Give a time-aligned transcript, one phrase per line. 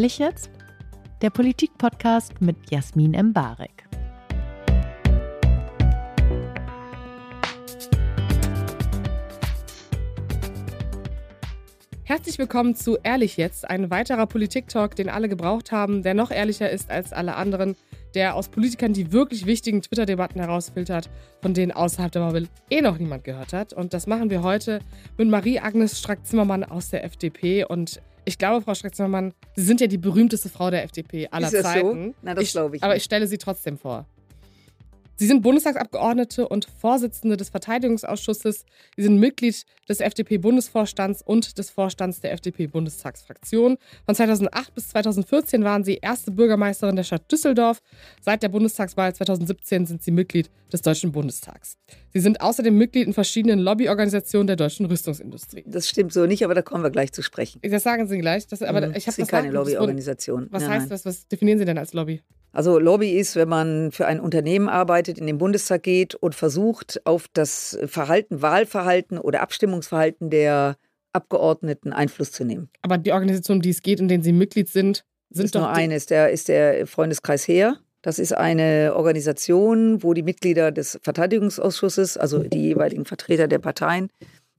[0.00, 0.48] Ehrlich jetzt?
[1.20, 3.84] Der Politik-Podcast mit Jasmin Embarek.
[12.04, 16.70] Herzlich willkommen zu Ehrlich jetzt, ein weiterer Politik-Talk, den alle gebraucht haben, der noch ehrlicher
[16.70, 17.76] ist als alle anderen,
[18.14, 21.10] der aus Politikern die wirklich wichtigen Twitter-Debatten herausfiltert,
[21.42, 23.74] von denen außerhalb der Bubble eh noch niemand gehört hat.
[23.74, 24.80] Und das machen wir heute
[25.18, 27.66] mit Marie-Agnes Strack-Zimmermann aus der FDP.
[27.66, 31.54] Und ich glaube, Frau Strack-Zimmermann, Sie sind ja die berühmteste Frau der FDP aller Ist
[31.54, 32.12] das Zeiten.
[32.12, 32.14] so?
[32.22, 32.82] Na, das glaube ich.
[32.82, 34.06] Aber ich stelle Sie trotzdem vor.
[35.16, 38.64] Sie sind Bundestagsabgeordnete und Vorsitzende des Verteidigungsausschusses.
[38.96, 43.76] Sie sind Mitglied des FDP-Bundesvorstands und des Vorstands der FDP-Bundestagsfraktion.
[44.06, 47.82] Von 2008 bis 2014 waren Sie erste Bürgermeisterin der Stadt Düsseldorf.
[48.22, 51.76] Seit der Bundestagswahl 2017 sind Sie Mitglied des Deutschen Bundestags.
[52.12, 55.64] Sie sind außerdem Mitglied in verschiedenen Lobbyorganisationen der deutschen Rüstungsindustrie.
[55.66, 57.60] Das stimmt so nicht, aber da kommen wir gleich zu sprechen.
[57.62, 58.46] Das sagen Sie gleich.
[58.48, 58.94] Das, aber Mhm.
[58.96, 60.48] ich das habe sind keine Lobbyorganisationen.
[60.50, 60.88] Was Nein, heißt nein.
[60.90, 61.04] das?
[61.06, 62.22] Was definieren Sie denn als Lobby?
[62.52, 67.00] Also Lobby ist, wenn man für ein Unternehmen arbeitet, in den Bundestag geht und versucht,
[67.04, 70.76] auf das Verhalten, Wahlverhalten oder Abstimmungsverhalten der
[71.12, 72.68] Abgeordneten Einfluss zu nehmen.
[72.82, 75.60] Aber die Organisation, um die es geht, in denen Sie Mitglied sind, sind ist doch
[75.60, 77.78] nur eine, ist der, ist der Freundeskreis Heer.
[78.02, 84.08] Das ist eine Organisation, wo die Mitglieder des Verteidigungsausschusses, also die jeweiligen Vertreter der Parteien,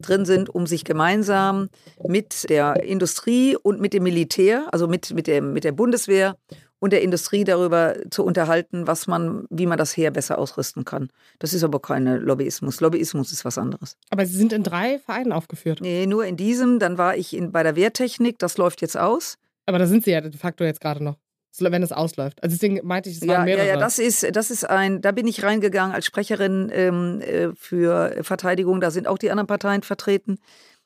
[0.01, 1.69] drin sind, um sich gemeinsam
[2.07, 6.37] mit der Industrie und mit dem Militär, also mit, mit, der, mit der Bundeswehr
[6.79, 11.09] und der Industrie darüber zu unterhalten, was man, wie man das Heer besser ausrüsten kann.
[11.37, 12.81] Das ist aber kein Lobbyismus.
[12.81, 13.95] Lobbyismus ist was anderes.
[14.09, 15.79] Aber Sie sind in drei Vereinen aufgeführt.
[15.81, 16.79] Nee, nur in diesem.
[16.79, 19.37] Dann war ich in, bei der Wehrtechnik, das läuft jetzt aus.
[19.67, 21.17] Aber da sind Sie ja de facto jetzt gerade noch.
[21.59, 22.41] Wenn es ausläuft.
[22.43, 23.67] Also deswegen meinte ich, es Ja, waren ja, mehrere.
[23.67, 28.23] ja, das ist, das ist ein, da bin ich reingegangen als Sprecherin ähm, äh, für
[28.23, 28.79] Verteidigung.
[28.81, 30.37] Da sind auch die anderen Parteien vertreten.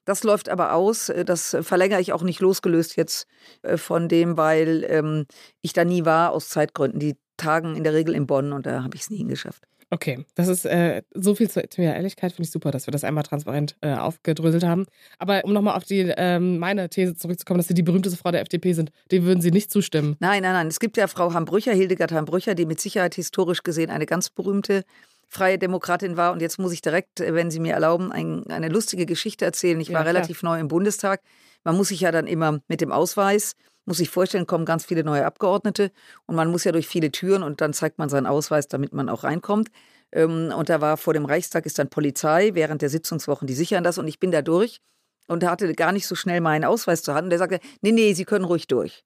[0.05, 1.12] Das läuft aber aus.
[1.25, 3.28] Das verlängere ich auch nicht losgelöst jetzt
[3.63, 5.25] äh, von dem, weil ähm,
[5.62, 7.00] ich da nie war aus Zeitgründen.
[7.00, 9.63] Die tagen in der Regel in Bonn und da habe ich es nie hingeschafft.
[9.91, 12.91] Okay, das ist äh, so viel zu, zu der Ehrlichkeit, finde ich super, dass wir
[12.91, 14.85] das einmal transparent äh, aufgedröselt haben.
[15.19, 18.41] Aber um nochmal auf die ähm, meine These zurückzukommen, dass Sie die berühmteste Frau der
[18.41, 20.16] FDP sind, dem würden Sie nicht zustimmen.
[20.19, 20.68] Nein, nein, nein.
[20.68, 24.84] Es gibt ja Frau Hambrücher, Hildegard Hambrücher, die mit Sicherheit historisch gesehen eine ganz berühmte
[25.28, 26.31] freie Demokratin war.
[26.31, 29.79] Und jetzt muss ich direkt, äh, wenn Sie mir erlauben, ein, eine lustige Geschichte erzählen.
[29.79, 30.16] Ich Ja, war klar.
[30.16, 31.22] relativ neu im Bundestag.
[31.63, 33.53] Man muss sich ja dann immer mit dem Ausweis,
[33.85, 35.91] muss sich vorstellen, kommen ganz viele neue Abgeordnete
[36.25, 39.09] und man muss ja durch viele Türen und dann zeigt man seinen Ausweis, damit man
[39.09, 39.69] auch reinkommt.
[40.12, 43.84] Ähm, Und da war vor dem Reichstag ist dann Polizei während der Sitzungswochen, die sichern
[43.84, 44.81] das und ich bin da durch
[45.28, 47.25] und hatte gar nicht so schnell meinen Ausweis zur Hand.
[47.25, 49.03] Und der sagte, nee, nee, Sie können ruhig durch.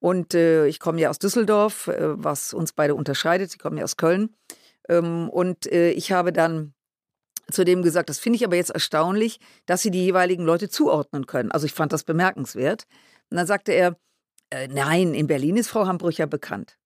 [0.00, 3.50] Und äh, ich komme ja aus Düsseldorf, äh, was uns beide unterscheidet.
[3.50, 4.34] Sie kommen ja aus Köln.
[4.88, 6.74] Ähm, und äh, ich habe dann
[7.50, 11.26] zu dem gesagt, das finde ich aber jetzt erstaunlich, dass Sie die jeweiligen Leute zuordnen
[11.26, 11.50] können.
[11.50, 12.84] Also ich fand das bemerkenswert.
[13.30, 13.96] Und dann sagte er,
[14.50, 16.76] äh, nein, in Berlin ist Frau Hambrücher bekannt.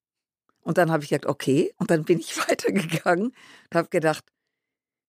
[0.60, 1.74] Und dann habe ich gesagt, okay.
[1.78, 4.24] Und dann bin ich weitergegangen und habe gedacht,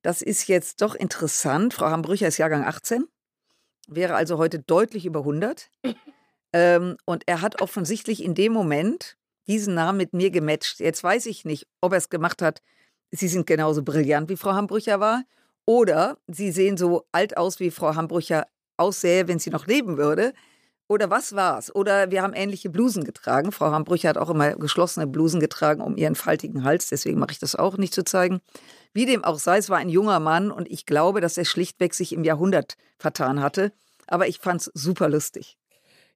[0.02, 1.74] das ist jetzt doch interessant.
[1.74, 3.06] Frau Hambrücher ist Jahrgang 18,
[3.88, 5.72] wäre also heute deutlich über 100.
[6.54, 9.18] Ähm, und er hat offensichtlich in dem Moment
[9.48, 10.80] diesen Namen mit mir gematcht.
[10.80, 12.62] Jetzt weiß ich nicht, ob er es gemacht hat.
[13.12, 15.24] Sie sind genauso brillant wie Frau Hambrücher war.
[15.66, 20.34] Oder Sie sehen so alt aus, wie Frau Hambrücher aussähe, wenn sie noch leben würde.
[20.88, 21.74] Oder was war's?
[21.74, 23.52] Oder wir haben ähnliche Blusen getragen.
[23.52, 26.90] Frau Hambrücher hat auch immer geschlossene Blusen getragen um ihren faltigen Hals.
[26.90, 28.40] Deswegen mache ich das auch nicht zu zeigen.
[28.94, 31.94] Wie dem auch sei, es war ein junger Mann und ich glaube, dass er schlichtweg
[31.96, 33.72] sich im Jahrhundert vertan hatte.
[34.08, 35.58] Aber ich fand es super lustig.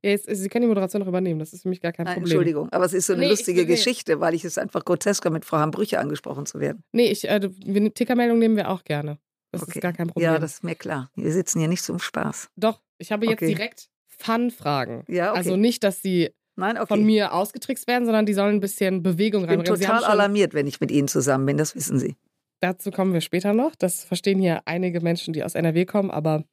[0.03, 2.13] Ja, jetzt, Sie können die Moderation noch übernehmen, das ist für mich gar kein Nein,
[2.13, 2.31] Problem.
[2.31, 3.66] Entschuldigung, aber es ist so eine Nee, ich- lustige nee.
[3.68, 6.84] Geschichte, weil ich es einfach grotesker mit Frau Hambrücher angesprochen zu werden.
[6.94, 9.18] Nee, ich, wir- Tickermeldung nehmen wir auch gerne.
[9.51, 10.31] Das ist gar kein Problem.
[10.31, 11.09] Ja, das ist mir klar.
[11.16, 12.50] Wir sitzen hier nicht zum Spaß.
[12.56, 13.47] Doch, ich habe jetzt Okay.
[13.47, 15.03] direkt Fun-Fragen.
[15.07, 15.38] Ja, okay.
[15.38, 16.88] Also nicht, dass sie Nein, okay.
[16.88, 19.80] von mir ausgetrickst werden, sondern die sollen ein bisschen Bewegung ich bin reinbringen.
[19.80, 22.16] Sie haben total alarmiert, wenn ich mit Ihnen zusammen bin, das wissen Sie.
[22.60, 23.75] Dazu kommen wir später noch.
[23.75, 26.12] Das verstehen hier einige Menschen, die aus NRW kommen.
[26.12, 26.44] Aber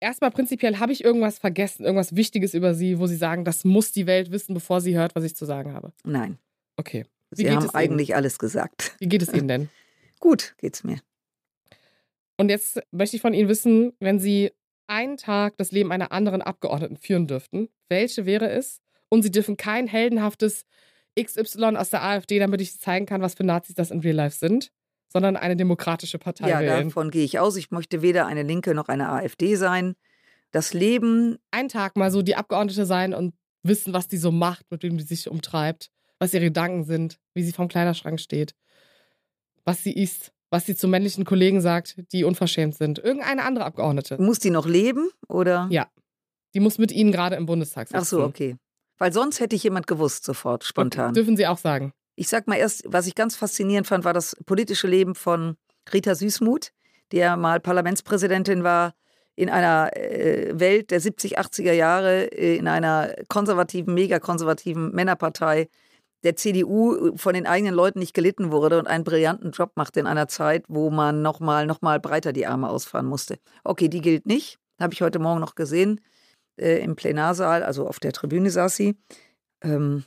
[0.00, 3.92] erstmal prinzipiell habe ich irgendwas vergessen, irgendwas Wichtiges über Sie, wo Sie sagen, das muss
[3.92, 5.92] die Welt wissen, bevor sie hört, was ich zu sagen habe.
[6.04, 6.38] Nein,
[6.76, 7.04] Okay.
[7.30, 7.74] Wie Sie haben es Ihnen?
[7.74, 8.94] eigentlich alles gesagt.
[8.98, 9.68] Wie geht es Ihnen denn?
[10.20, 10.98] Gut geht's mir.
[12.36, 14.52] Und jetzt möchte ich von Ihnen wissen, wenn Sie
[14.86, 18.80] einen Tag das Leben einer anderen Abgeordneten führen dürften, welche wäre es?
[19.08, 20.64] Und Sie dürfen kein heldenhaftes
[21.20, 24.36] XY aus der AfD, damit ich zeigen kann, was für Nazis das in Real Life
[24.36, 24.70] sind,
[25.08, 26.84] sondern eine demokratische Partei Ja, wählen.
[26.88, 27.56] davon gehe ich aus.
[27.56, 29.94] Ich möchte weder eine Linke noch eine AfD sein.
[30.52, 34.70] Das Leben, einen Tag mal so die Abgeordnete sein und wissen, was die so macht,
[34.70, 38.54] mit wem die sich umtreibt, was ihre Gedanken sind, wie sie vorm Kleiderschrank steht,
[39.64, 42.98] was sie isst, was sie zu männlichen Kollegen sagt, die unverschämt sind.
[42.98, 44.20] Irgendeine andere Abgeordnete.
[44.20, 45.66] muss die noch leben oder?
[45.70, 45.88] Ja.
[46.54, 47.98] Die muss mit ihnen gerade im Bundestag sitzen.
[47.98, 48.56] Ach so, okay.
[48.98, 51.14] Weil sonst hätte ich jemand gewusst, sofort, spontan.
[51.14, 51.94] Dürfen Sie auch sagen.
[52.16, 55.56] Ich sag mal erst, was ich ganz faszinierend fand, war das politische Leben von
[55.90, 56.72] Rita Süßmuth,
[57.10, 58.92] die ja mal Parlamentspräsidentin war
[59.34, 65.68] in einer äh, Welt der 70, 80er Jahre, äh, in einer konservativen, megakonservativen Männerpartei,
[66.24, 70.06] der CDU von den eigenen Leuten nicht gelitten wurde und einen brillanten Job machte in
[70.06, 73.38] einer Zeit, wo man nochmal noch mal breiter die Arme ausfahren musste.
[73.64, 74.58] Okay, die gilt nicht.
[74.80, 76.00] Habe ich heute Morgen noch gesehen
[76.56, 78.96] äh, im Plenarsaal, also auf der Tribüne saß sie.
[79.62, 80.04] Ähm,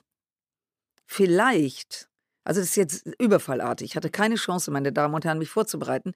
[1.06, 2.10] vielleicht,
[2.44, 6.14] also das ist jetzt überfallartig, ich hatte keine Chance, meine Damen und Herren, mich vorzubereiten,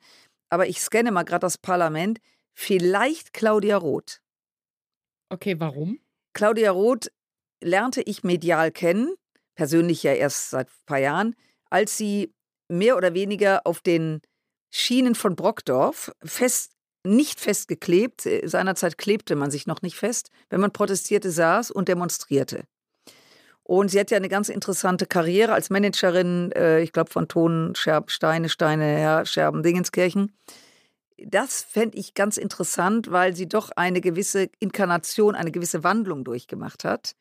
[0.50, 2.20] aber ich scanne mal gerade das Parlament.
[2.54, 4.22] Vielleicht Claudia Roth.
[5.30, 6.00] Okay, warum?
[6.34, 7.12] Claudia Roth
[7.62, 9.14] lernte ich medial kennen,
[9.60, 11.36] persönlich ja erst seit ein paar Jahren,
[11.70, 12.34] als sie
[12.70, 14.22] mehr oder weniger auf den
[14.72, 16.72] Schienen von Brockdorf fest,
[17.06, 21.90] nicht festgeklebt, äh, seinerzeit klebte man sich noch nicht fest, wenn man protestierte, saß und
[21.90, 22.64] demonstrierte.
[23.64, 27.76] Und sie hat ja eine ganz interessante Karriere als Managerin, äh, ich glaube, von Ton,
[27.76, 30.32] Scherb, Steine, Steine, Herr Scherben, Dingenskirchen.
[31.18, 36.86] Das fände ich ganz interessant, weil sie doch eine gewisse Inkarnation, eine gewisse Wandlung durchgemacht
[36.86, 37.18] hat.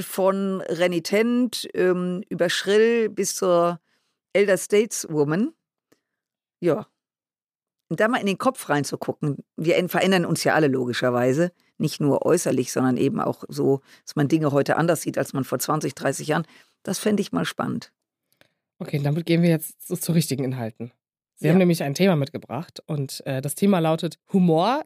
[0.00, 3.80] Von renitent ähm, über schrill bis zur
[4.32, 5.52] Elder Stateswoman.
[6.60, 6.86] Ja.
[7.88, 9.38] Und da mal in den Kopf reinzugucken.
[9.56, 14.28] Wir verändern uns ja alle logischerweise nicht nur äußerlich, sondern eben auch so, dass man
[14.28, 16.46] Dinge heute anders sieht, als man vor 20, 30 Jahren.
[16.82, 17.92] Das fände ich mal spannend.
[18.78, 20.90] Okay, damit gehen wir jetzt zu, zu richtigen Inhalten.
[21.36, 21.52] Sie Ja.
[21.52, 24.84] haben nämlich ein Thema mitgebracht und äh, das Thema lautet Humor.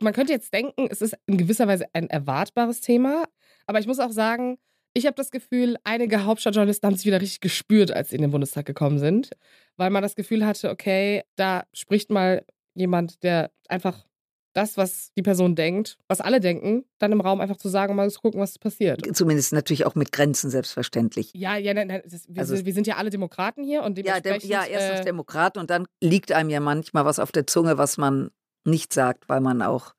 [0.00, 3.24] Man könnte jetzt denken, es ist in gewisser Weise ein erwartbares Thema,
[3.72, 4.58] aber ich muss auch sagen,
[4.92, 8.30] ich habe das Gefühl, einige Hauptstadtjournalisten haben sich wieder richtig gespürt, als sie in den
[8.30, 9.30] Bundestag gekommen sind,
[9.78, 14.06] weil man das Gefühl hatte, okay, da spricht mal jemand, der einfach
[14.52, 17.96] das, was die Person denkt, was alle denken, dann im Raum einfach zu sagen und
[17.96, 19.00] mal zu gucken, was passiert.
[19.16, 21.30] Zumindest natürlich auch mit Grenzen, selbstverständlich.
[21.32, 23.96] Ja, ja, nein, nein, das, wir, Also- sind, wir sind ja alle Demokraten hier und
[23.98, 27.46] Ja, dem, ja erstens äh, Demokrat und dann liegt einem ja manchmal was auf der
[27.46, 28.30] Zunge, was man
[28.64, 29.94] nicht sagt, weil man auch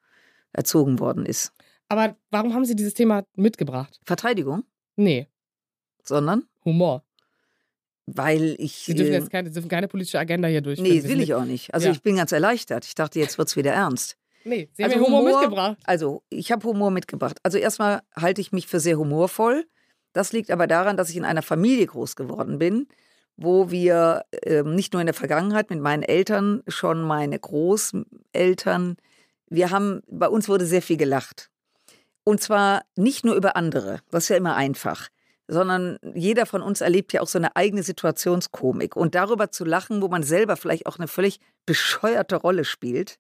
[0.51, 1.51] erzogen worden ist.
[1.89, 3.99] Aber warum haben Sie dieses Thema mitgebracht?
[4.05, 4.63] Verteidigung,
[4.95, 5.27] Nee,
[6.03, 7.03] sondern Humor.
[8.05, 8.73] weil ich.
[8.85, 10.89] Sie dürfen äh, jetzt keine, dürfen keine politische Agenda hier durchführen.
[10.89, 11.73] nee, will ich auch nicht.
[11.73, 11.91] Also Ja.
[11.93, 12.85] ich bin ganz erleichtert.
[12.85, 14.17] Ich dachte, jetzt wird's wieder ernst.
[14.45, 15.77] Nee, Sie Also haben ja Humor, Humor- mitgebracht.
[15.85, 17.37] Also, ich habe Humor mitgebracht.
[17.43, 19.65] Also, erstmal halte ich mich für sehr humorvoll.
[20.11, 22.87] Das liegt aber daran, dass ich in einer Familie groß geworden bin,
[23.37, 28.97] wo wir ähm, nicht nur in der Vergangenheit mit meinen Eltern, schon meine Großeltern,
[29.49, 31.49] wir haben, bei uns wurde sehr viel gelacht.
[32.23, 35.09] Und zwar nicht nur über andere, das ist ja immer einfach,
[35.47, 38.95] sondern jeder von uns erlebt ja auch so eine eigene Situationskomik.
[38.95, 43.17] Und darüber zu lachen, wo man selber vielleicht auch eine völlig bescheuerte Rolle spielt,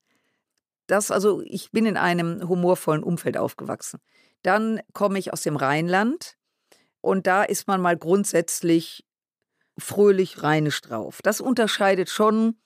[0.87, 3.99] das, also ich bin in einem humorvollen Umfeld aufgewachsen.
[4.41, 6.35] Dann komme ich aus dem Rheinland
[7.01, 9.05] und da ist man mal grundsätzlich
[9.77, 11.19] fröhlich rheinisch drauf.
[11.23, 12.57] Das unterscheidet schon,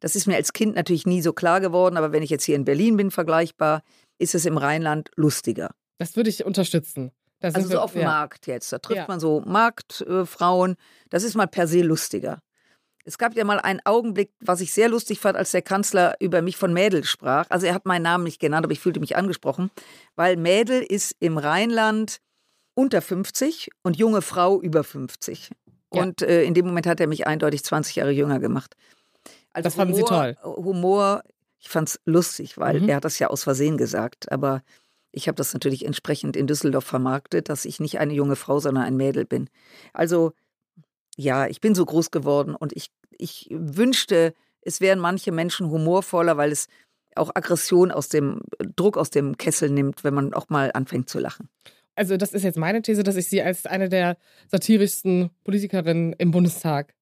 [0.00, 2.56] das ist mir als Kind natürlich nie so klar geworden, aber wenn ich jetzt hier
[2.56, 3.82] in Berlin bin, vergleichbar,
[4.18, 5.74] ist es im Rheinland lustiger.
[5.98, 7.12] Das würde ich unterstützen.
[7.40, 8.08] Da Also so wir- auf dem ja.
[8.08, 8.72] Markt jetzt.
[8.72, 9.04] Da trifft Ja.
[9.08, 10.76] man so Marktfrauen.
[11.10, 12.40] das ist mal per se lustiger.
[13.04, 16.42] Es gab ja mal einen Augenblick, was ich sehr lustig fand, als der Kanzler über
[16.42, 17.46] mich von Mädel sprach.
[17.50, 19.70] Also er hat meinen Namen nicht genannt, aber ich fühlte mich angesprochen,
[20.16, 22.18] weil Mädel ist im Rheinland
[22.74, 25.50] unter 50 und junge Frau über 50.
[25.94, 26.02] Ja.
[26.02, 28.74] Und äh, in dem Moment hat er mich eindeutig 20 Jahre jünger gemacht.
[29.52, 30.36] Also Das fanden Sie Humor, toll.
[30.42, 31.22] Humor,
[31.60, 32.88] ich fand es lustig, weil Mhm.
[32.88, 34.62] er hat das ja aus Versehen gesagt, aber
[35.12, 38.84] ich habe das natürlich entsprechend in Düsseldorf vermarktet, dass ich nicht eine junge Frau, sondern
[38.84, 39.48] ein Mädel bin.
[39.92, 40.32] Also
[41.16, 46.36] ja, ich bin so groß geworden und ich, ich wünschte, es wären manche Menschen humorvoller,
[46.36, 46.68] weil es
[47.14, 48.42] auch Aggression aus dem
[48.76, 51.48] Druck aus dem Kessel nimmt, wenn man auch mal anfängt zu lachen.
[51.94, 56.30] Also, das ist jetzt meine These, dass ich Sie als eine der satirischsten Politikerinnen im
[56.30, 56.94] Bundestag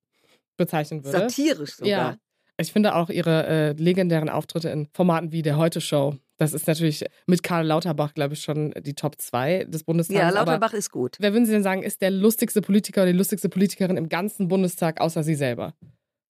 [0.57, 1.19] bezeichnen würde.
[1.19, 1.89] Satirisch sogar.
[1.89, 2.17] Ja.
[2.57, 6.17] Ich finde auch Ihre äh, legendären Auftritte in Formaten wie der Heute-Show.
[6.37, 10.19] Das ist natürlich mit Karl Lauterbach, glaube ich, schon die Top 2 des Bundestags.
[10.19, 11.17] Ja, aber Lauterbach ist gut.
[11.21, 14.49] Wer würden Sie denn sagen, ist der lustigste Politiker oder die lustigste Politikerin im ganzen
[14.49, 15.75] Bundestag außer Sie selber?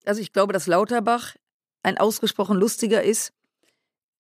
[0.05, 1.37] Also ich glaube, dass Lauterbach
[1.83, 3.33] ein ausgesprochen lustiger ist.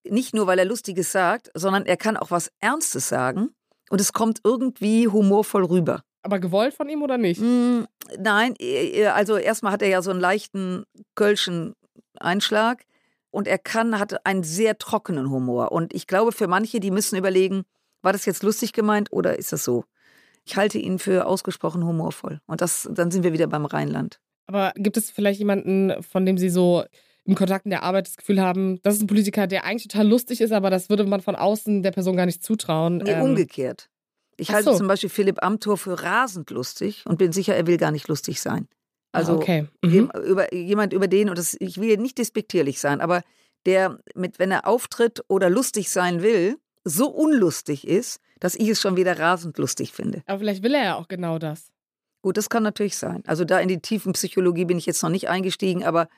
[0.08, 3.50] Nicht nur, weil er Lustiges sagt, sondern er kann auch was Ernstes sagen
[3.90, 6.02] und es kommt irgendwie humorvoll rüber.
[6.22, 7.40] Aber gewollt von ihm oder nicht?
[7.40, 7.84] Mm,
[8.18, 11.74] nein, äh, also erstmal hat er ja so einen leichten kölschen
[12.18, 12.84] Einschlag
[13.34, 15.72] und er kann, hat einen sehr trockenen Humor.
[15.72, 17.64] Und ich glaube, für manche, die müssen überlegen,
[18.02, 19.84] war das jetzt lustig gemeint oder ist das so?
[20.44, 22.40] Ich halte ihn für ausgesprochen humorvoll.
[22.46, 24.20] Und das, dann sind wir wieder beim Rheinland.
[24.46, 26.84] Aber gibt es vielleicht jemanden, von dem Sie so
[27.24, 30.06] im Kontakt in der Arbeit das Gefühl haben, das ist ein Politiker, der eigentlich total
[30.06, 32.98] lustig ist, aber das würde man von außen der Person gar nicht zutrauen?
[32.98, 33.88] Nee, Ähm, umgekehrt.
[34.36, 34.78] Ich Ach halte so.
[34.78, 38.40] zum Beispiel Philipp Amthor für rasend lustig und bin sicher, er will gar nicht lustig
[38.40, 38.68] sein.
[39.14, 39.66] Also ah, okay.
[39.84, 40.22] jem- Mhm.
[40.26, 43.22] über, jemand über den, und das, ich will hier nicht despektierlich sein, aber
[43.66, 48.80] der, mit, wenn er auftritt oder lustig sein will, so unlustig ist, dass ich es
[48.80, 50.22] schon wieder rasend lustig finde.
[50.26, 51.68] Aber vielleicht will er ja auch genau das.
[52.22, 53.22] Gut, das kann natürlich sein.
[53.26, 56.08] Also da in die tiefen Psychologie bin ich jetzt noch nicht eingestiegen, aber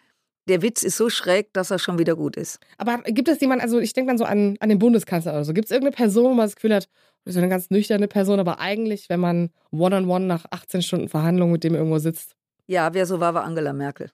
[0.49, 2.61] der Witz ist so schräg, dass er schon wieder gut ist.
[2.79, 5.53] Aber gibt es jemanden, also ich denke dann so an, an den Bundeskanzler oder so.
[5.53, 6.89] Gibt es irgendeine Person, wo man das Gefühl hat,
[7.25, 11.53] das ist eine ganz nüchterne Person, aber eigentlich, wenn man one-on-one nach 18 Stunden Verhandlungen
[11.53, 12.37] mit dem irgendwo sitzt,
[12.67, 14.11] Ja, wer so war, war Angela Merkel.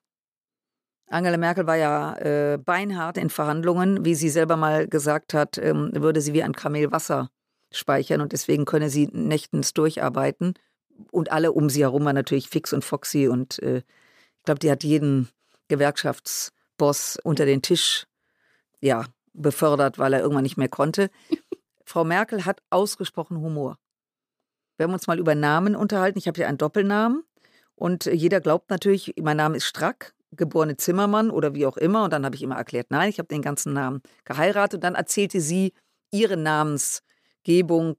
[1.06, 5.90] Angela Merkel war ja äh, beinhart in Verhandlungen, wie sie selber mal gesagt hat, ähm,
[5.94, 7.30] würde sie wie ein Kamel Wasser
[7.70, 10.54] speichern und deswegen könne sie nächtens durcharbeiten.
[11.10, 14.70] Und alle um sie herum waren natürlich fix und foxy und äh, ich glaube, die
[14.70, 15.28] hat jeden
[15.68, 18.06] Gewerkschaftsboss unter den Tisch
[18.80, 21.10] ja, befördert, weil er irgendwann nicht mehr konnte.
[21.84, 23.78] Frau Merkel hat ausgesprochen Humor.
[24.76, 26.18] Wir haben uns mal über Namen unterhalten.
[26.18, 27.22] Ich habe ja einen Doppelnamen.
[27.82, 32.04] Und jeder glaubt natürlich, mein Name ist Strack, geborene Zimmermann oder wie auch immer.
[32.04, 34.76] Und dann habe ich immer erklärt, nein, ich habe den ganzen Namen geheiratet.
[34.76, 35.72] Und dann erzählte sie
[36.12, 37.96] ihre Namensgebung.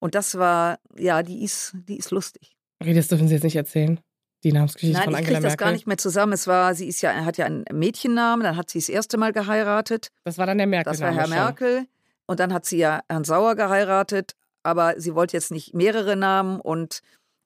[0.00, 2.56] Und das war, ja, die ist, die ist lustig.
[2.80, 4.00] okay, das dürfen Sie jetzt nicht erzählen.
[4.42, 5.64] Die Namensgeschichte Nein, von ich Angela kriege das Merkel.
[5.64, 6.32] gar nicht mehr zusammen.
[6.32, 9.32] Es war, sie ist ja, hat ja einen Mädchennamen, dann hat sie das erste Mal
[9.32, 10.08] geheiratet.
[10.24, 10.90] Das war dann der Merkel.
[10.90, 11.86] Das war Herr Merkel.
[12.26, 14.32] Und dann hat sie ja Herrn Sauer geheiratet.
[14.64, 16.58] Aber sie wollte jetzt nicht mehrere Namen.
[16.58, 17.00] Und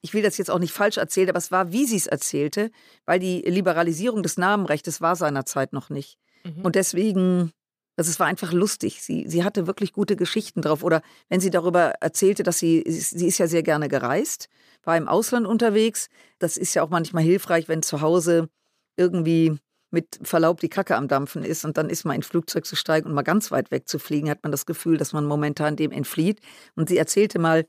[0.05, 2.71] ich will das jetzt auch nicht falsch erzählen, aber es war, wie sie es erzählte,
[3.07, 6.19] weil die Liberalisierung des Namenrechts war seinerzeit noch nicht.
[6.45, 6.61] Mhm.
[6.63, 7.53] Und deswegen,
[7.97, 9.03] also es war einfach lustig.
[9.03, 10.83] Sie, sie hatte wirklich gute Geschichten drauf.
[10.83, 14.51] Oder wenn sie darüber erzählte, dass sie, sie ist ja sehr gerne gereist,
[14.83, 16.11] war im Ausland unterwegs.
[16.39, 18.51] Das ist ja auch manchmal hilfreich, wenn zu Hause
[18.99, 19.57] irgendwie
[19.91, 23.07] mit Verlaub die Kacke am Dampfen ist und dann ist man ins Flugzeug zu steigen
[23.09, 25.93] und mal ganz weit weg zu fliegen, hat man das Gefühl, dass man momentan dem
[25.93, 26.41] entflieht.
[26.75, 27.65] Und sie erzählte mal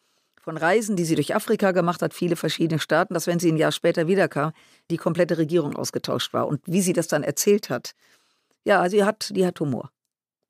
[0.46, 3.58] von Reisen, die sie durch Afrika gemacht hat, viele verschiedene Staaten, dass wenn sie ein
[3.58, 4.54] Jahr später wiederkam,
[4.92, 6.48] die komplette Regierung ausgetauscht war.
[6.48, 7.96] Und wie sie das dann erzählt hat,
[8.64, 9.92] ja, sie hat, die hat Humor.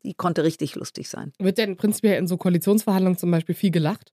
[0.04, 1.32] Die konnte richtig lustig sein.
[1.40, 4.12] Wird denn prinzipiell in so Koalitionsverhandlungen zum Beispiel viel gelacht?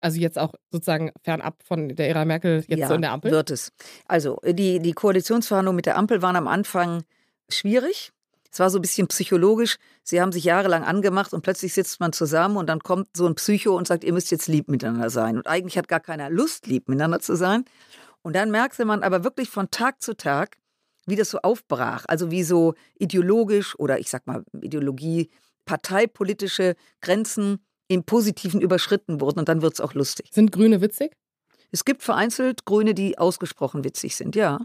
[0.00, 3.32] Also jetzt auch sozusagen fernab von der Ära Merkel, jetzt ja, so in der Ampel?
[3.32, 3.72] wird es.
[4.06, 7.02] Also die, die Koalitionsverhandlungen mit der Ampel waren am Anfang
[7.48, 8.12] schwierig.
[8.54, 9.78] Es war so ein bisschen psychologisch.
[10.04, 13.34] Sie haben sich jahrelang angemacht und plötzlich sitzt man zusammen und dann kommt so ein
[13.34, 15.38] Psycho und sagt, ihr müsst jetzt lieb miteinander sein.
[15.38, 17.64] Und eigentlich hat gar keiner Lust, lieb miteinander zu sein.
[18.22, 20.58] Und dann merkte man aber wirklich von Tag zu Tag,
[21.04, 22.04] wie das so aufbrach.
[22.06, 25.30] Also wie so ideologisch oder ich sag mal Ideologie,
[25.64, 27.58] parteipolitische Grenzen
[27.88, 30.30] im Positiven überschritten wurden und dann wird es auch lustig.
[30.32, 31.16] Sind Grüne witzig?
[31.72, 34.60] Es gibt vereinzelt Grüne, die ausgesprochen witzig sind, ja.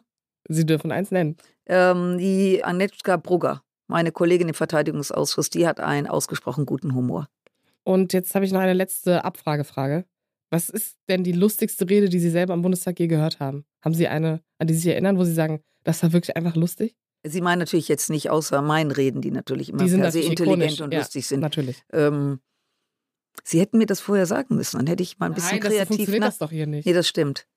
[0.47, 1.37] Sie dürfen eins nennen.
[1.65, 7.27] Ähm, die Anetka Brugger, meine Kollegin im Verteidigungsausschuss, die hat einen ausgesprochen guten Humor.
[7.83, 10.05] Und jetzt habe ich noch eine letzte Abfragefrage.
[10.51, 13.65] Was ist denn die lustigste Rede, die Sie selber am Bundestag je gehört haben?
[13.83, 16.55] Haben Sie eine, an die Sie sich erinnern, wo Sie sagen, das war wirklich einfach
[16.55, 16.95] lustig?
[17.23, 20.19] Sie meinen natürlich jetzt nicht außer meinen Reden, die natürlich immer Die sind per se
[20.19, 20.99] intelligent ikonisch, und ja.
[20.99, 21.41] lustig sind.
[21.41, 21.83] Natürlich.
[21.91, 22.39] Ähm,
[23.43, 25.71] Sie hätten mir das vorher sagen müssen, dann hätte ich mal ein bisschen Nein, das
[25.71, 26.27] kreativ funktioniert nach.
[26.27, 26.85] das doch hier nicht.
[26.85, 27.47] Nee, das stimmt.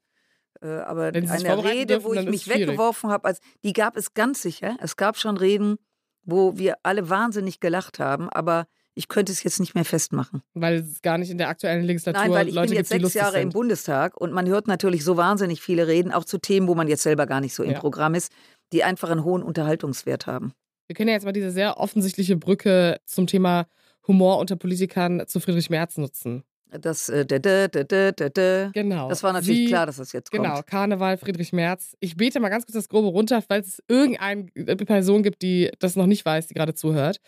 [0.61, 2.69] Äh, aber eine Rede, dürfen, wo ich mich schwierig.
[2.69, 4.77] weggeworfen habe, als, die gab es ganz sicher.
[4.81, 5.79] Es gab schon Reden,
[6.25, 10.43] wo wir alle wahnsinnig gelacht haben, aber ich könnte es jetzt nicht mehr festmachen.
[10.55, 13.03] Weil es gar nicht in der aktuellen Legislatur Nein, weil ich Leute bin jetzt gibt,
[13.03, 13.55] sechs Jahre im sind.
[13.55, 17.03] Bundestag und man hört natürlich so wahnsinnig viele Reden, auch zu Themen, wo man jetzt
[17.03, 17.81] selber gar nicht so im Ja.
[17.81, 18.33] Programm ist,
[18.73, 20.53] die einfach einen hohen Unterhaltungswert haben.
[20.89, 23.67] Wir können ja jetzt mal diese sehr offensichtliche Brücke zum Thema
[24.07, 26.43] Humor unter Politikern zu Friedrich Merz nutzen.
[26.81, 28.71] Das, äh, dä, dä, dä.
[28.73, 29.09] Genau.
[29.09, 30.43] das war natürlich Sie- klar, dass das jetzt kommt.
[30.45, 31.95] Genau, Karneval, Friedrich Merz.
[32.01, 35.97] Ich bete mal ganz kurz das Grobe runter, falls es irgendeine Person gibt, die das
[35.97, 37.19] noch nicht weiß, die gerade zuhört.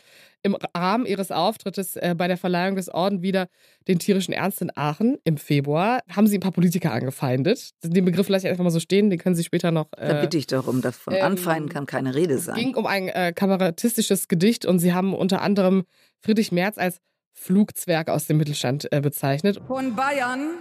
[0.42, 3.48] Im Rahmen ihres Auftrittes äh, bei der Verleihung des Orden wieder
[3.88, 7.70] den tierischen Ernst in Aachen im Februar haben sie ein paar Politiker angefeindet.
[7.82, 9.86] Den Begriff lasse ich einfach mal so stehen, den können Sie später noch.
[9.96, 12.56] Da Äh, bitte ich darum, dass von ähm, Anfeinden kann keine Rede es sein.
[12.56, 15.84] ging um ein äh, kabarettistisches Gedicht und sie haben unter anderem
[16.20, 16.98] Friedrich Merz als
[17.34, 19.60] Flugzwerg aus dem Mittelstand äh, bezeichnet.
[19.66, 20.54] Von Bayern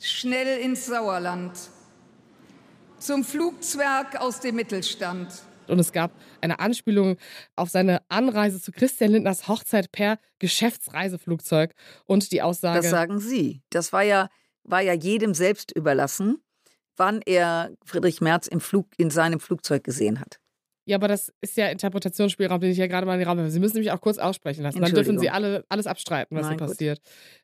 [0.00, 1.52] schnell ins Sauerland.
[2.98, 5.28] Zum Flugzwerg aus dem Mittelstand.
[5.68, 6.10] Und es gab
[6.40, 7.16] eine Anspielung
[7.54, 11.74] auf seine Anreise zu Christian Lindners Hochzeit per Geschäftsreiseflugzeug
[12.06, 12.80] und die Aussage.
[12.80, 13.62] Das sagen Sie.
[13.70, 14.30] Das war ja,
[14.64, 16.42] war ja jedem selbst überlassen,
[16.96, 20.40] wann er Friedrich Merz im Flug, in seinem Flugzeug gesehen hat.
[20.88, 23.50] Ja, aber das ist ja Interpretationsspielraum, den ich ja gerade mal in den Raum werfe.
[23.50, 24.80] Sie müssen mich auch kurz aussprechen lassen.
[24.80, 26.68] Dann dürfen Sie alle, alles abstreiten, was Nein, hier gut.
[26.68, 27.00] passiert.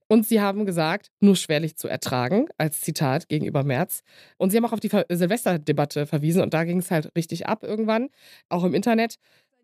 [0.09, 4.01] Und Sie haben gesagt, nur schwerlich zu ertragen, als Zitat gegenüber Merz.
[4.39, 7.65] Und Sie haben auch auf die Silvesterdebatte verwiesen und da ging es halt richtig ab
[7.65, 8.09] irgendwann,
[8.49, 9.17] auch im Internet.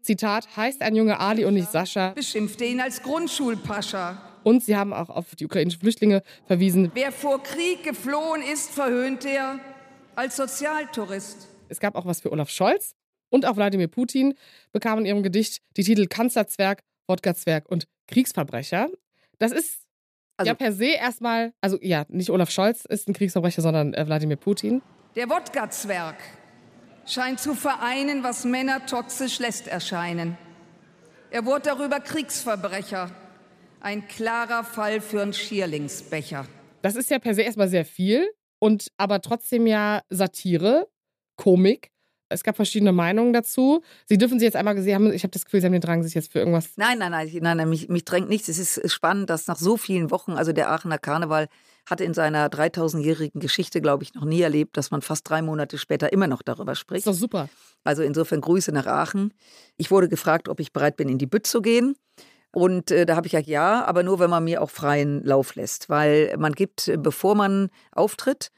[0.03, 2.11] Zitat, heißt ein Junge Ali und nicht Sascha.
[2.11, 4.21] Beschimpfte ihn als Grundschulpascha.
[4.45, 6.91] Und sie haben auch auf die ukrainischen Flüchtlinge verwiesen.
[6.93, 9.59] Wer vor Krieg geflohen ist, verhöhnt er
[10.17, 11.49] als Sozialtourist.
[11.71, 12.95] Es gab auch was für Olaf Scholz
[13.31, 14.35] und auch Wladimir Putin
[14.73, 18.89] bekamen in ihrem Gedicht die Titel Kanzlerzwerg, Wodka-Zwerg und Kriegsverbrecher.
[19.39, 19.87] Das ist
[20.37, 24.07] Also- ja per se erstmal, also ja, nicht Olaf Scholz ist ein Kriegsverbrecher, sondern äh,
[24.07, 24.83] Wladimir Putin.
[25.17, 26.17] Der Wodka-Zwerg
[27.07, 30.37] scheint zu vereinen, was Männer toxisch lässt erscheinen.
[31.31, 33.11] Er wurde darüber Kriegsverbrecher.
[33.81, 36.47] Ein klarer Fall für einen Schierlingsbecher.
[36.83, 40.89] Das ist ja per se erstmal sehr viel und aber trotzdem ja Satire,
[41.37, 41.91] Komik.
[42.31, 43.83] Es gab verschiedene Meinungen dazu.
[44.07, 46.03] Sie dürfen sie jetzt einmal, Sie haben, ich habe das Gefühl, Sie haben den Drang,
[46.03, 46.71] sich jetzt für irgendwas.
[46.77, 48.49] Nein, nein, nein, nein, nein mich, mich drängt nichts.
[48.49, 51.49] Es ist spannend, dass nach so vielen Wochen, also der Aachener Karneval
[51.87, 55.77] hatte in seiner 3000-jährigen Geschichte, glaube ich, noch nie erlebt, dass man fast drei Monate
[55.77, 57.01] später immer noch darüber spricht.
[57.01, 57.49] Ist doch super.
[57.83, 59.35] Also insofern Grüße nach Aachen.
[59.77, 61.97] Ich wurde gefragt, ob ich bereit bin, in die Bütt zu gehen.
[62.53, 65.55] Und äh, da habe ich gesagt, ja, aber nur, wenn man mir auch freien Lauf
[65.55, 65.89] lässt.
[65.89, 68.51] Weil man gibt, äh, bevor man auftritt,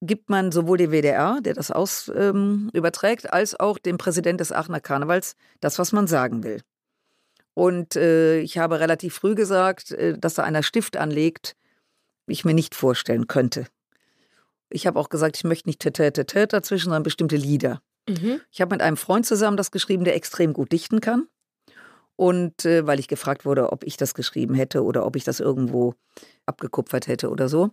[0.00, 4.52] gibt man sowohl dem WDR, der das aus, ähm, überträgt, als auch dem Präsident des
[4.52, 6.60] Aachener Karnevals das, was man sagen will.
[7.54, 11.56] Und äh, ich habe relativ früh gesagt, äh, dass da einer Stift anlegt,
[12.26, 13.66] ich mir nicht vorstellen könnte.
[14.68, 17.80] Ich habe auch gesagt, ich möchte nicht tete tete dazwischen, sondern bestimmte Lieder.
[18.08, 18.40] Mhm.
[18.50, 21.28] Ich habe mit einem Freund zusammen das geschrieben, der extrem gut dichten kann.
[22.16, 25.40] Und äh, weil ich gefragt wurde, ob ich das geschrieben hätte oder ob ich das
[25.40, 25.94] irgendwo
[26.46, 27.70] abgekupfert hätte oder so.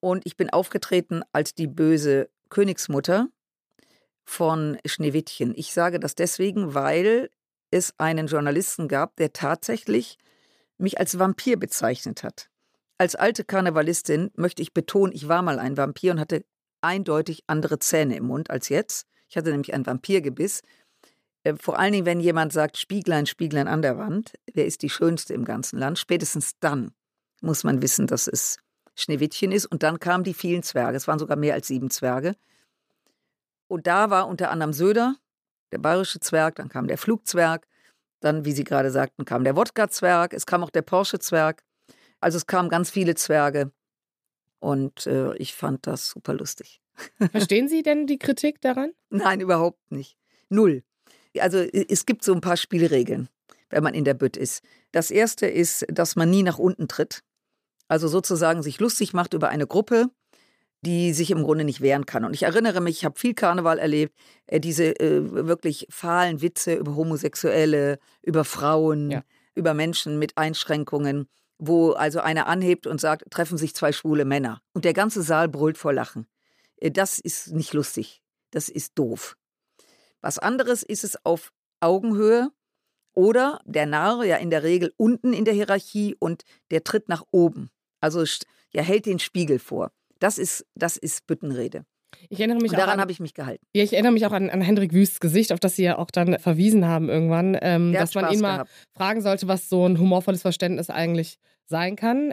[0.00, 3.28] Und ich bin aufgetreten als die böse Königsmutter
[4.24, 5.54] von Schneewittchen.
[5.56, 7.30] Ich sage das deswegen, weil
[7.70, 10.18] es einen Journalisten gab, der tatsächlich
[10.78, 12.48] mich als Vampir bezeichnet hat.
[12.98, 16.44] Als alte Karnevalistin möchte ich betonen, ich war mal ein Vampir und hatte
[16.80, 19.06] eindeutig andere Zähne im Mund als jetzt.
[19.28, 20.62] Ich hatte nämlich ein Vampirgebiss.
[21.42, 24.90] Äh, Vor allen Dingen, wenn jemand sagt, Spieglein, Spieglein an der Wand, wer ist die
[24.90, 25.98] Schönste im ganzen Land?
[25.98, 26.92] Spätestens dann
[27.40, 28.58] muss man wissen, dass es
[28.96, 29.66] Schneewittchen ist.
[29.66, 30.96] Und dann kamen die vielen Zwerge.
[30.96, 32.34] Es waren sogar mehr als sieben Zwerge.
[33.68, 35.16] Und da war unter anderem Söder,
[35.72, 37.66] der bayerische Zwerg, dann kam der Flugzwerg,
[38.20, 41.62] dann, wie Sie gerade sagten, kam der Wodka-Zwerg, es kam auch der Porsche-Zwerg.
[42.20, 43.72] Also es kamen ganz viele Zwerge.
[44.58, 46.80] Und äh, ich fand das super lustig.
[47.30, 48.92] Verstehen Sie denn die Kritik daran?
[49.10, 50.16] Nein, überhaupt nicht.
[50.48, 50.82] Null.
[51.38, 53.28] Also es gibt so ein paar Spielregeln,
[53.68, 54.64] wenn man in der Bütt ist.
[54.92, 57.22] Das erste ist, dass man nie nach unten tritt.
[57.88, 60.06] Also sozusagen sich lustig macht über eine Gruppe,
[60.82, 62.24] die sich im Grunde nicht wehren kann.
[62.24, 64.14] Und ich erinnere mich, ich habe viel Karneval erlebt,
[64.46, 69.22] äh, diese äh, wirklich fahlen Witze über Homosexuelle, über Frauen, Ja.
[69.54, 74.60] über Menschen mit Einschränkungen, wo also einer anhebt und sagt, treffen sich zwei schwule Männer.
[74.74, 76.26] Und der ganze Saal brüllt vor Lachen.
[76.76, 78.22] Äh, Das ist nicht lustig.
[78.50, 79.36] Das ist doof.
[80.20, 82.50] Was anderes ist es auf Augenhöhe
[83.14, 87.24] oder der Narr ja in der Regel unten in der Hierarchie und der tritt nach
[87.30, 87.70] oben.
[88.00, 88.24] Also
[88.72, 89.90] ja, hält den Spiegel vor.
[90.18, 91.84] Das ist, das ist Büttenrede.
[92.28, 93.64] Ich erinnere mich Und daran an, habe ich mich gehalten.
[93.74, 96.10] ja, ich erinnere mich auch an, an Hendrik Wüsts Gesicht, auf das Sie ja auch
[96.10, 98.70] dann verwiesen haben irgendwann, ähm, dass man Spaß ihn mal gehabt.
[98.96, 102.32] fragen sollte, was so ein humorvolles Verständnis eigentlich sein kann.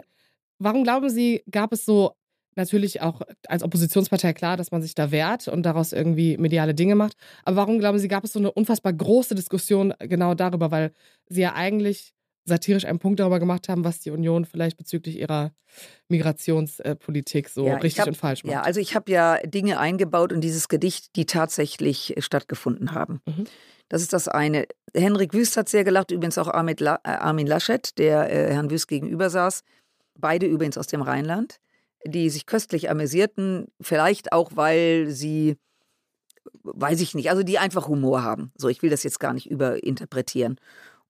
[0.58, 2.14] Warum glauben Sie, gab es so
[2.56, 6.94] natürlich auch als Oppositionspartei klar, dass man sich da wehrt und daraus irgendwie mediale Dinge
[6.94, 7.14] macht.
[7.44, 10.92] Aber warum glauben Sie, gab es so eine unfassbar große Diskussion genau darüber, weil
[11.28, 15.52] Sie ja eigentlich satirisch einen Punkt darüber gemacht haben, was die Union vielleicht bezüglich ihrer
[16.08, 18.52] Migrationspolitik so Ja, ich richtig hab- und falsch macht.
[18.52, 23.20] Ja, also ich habe ja Dinge eingebaut in dieses Gedicht, die tatsächlich äh, stattgefunden haben.
[23.26, 23.44] Mhm.
[23.88, 24.66] Das ist das eine.
[24.94, 28.88] Henrik Wüst hat sehr gelacht, übrigens auch Armin, äh, Armin Laschet, der äh, Herrn Wüst
[28.88, 29.62] gegenüber saß.
[30.16, 31.58] Beide übrigens aus dem Rheinland,
[32.06, 35.56] die sich köstlich amüsierten, vielleicht auch, weil sie,
[36.62, 38.52] weiß ich nicht, also die einfach Humor haben.
[38.56, 40.58] So, ich will das jetzt gar nicht überinterpretieren.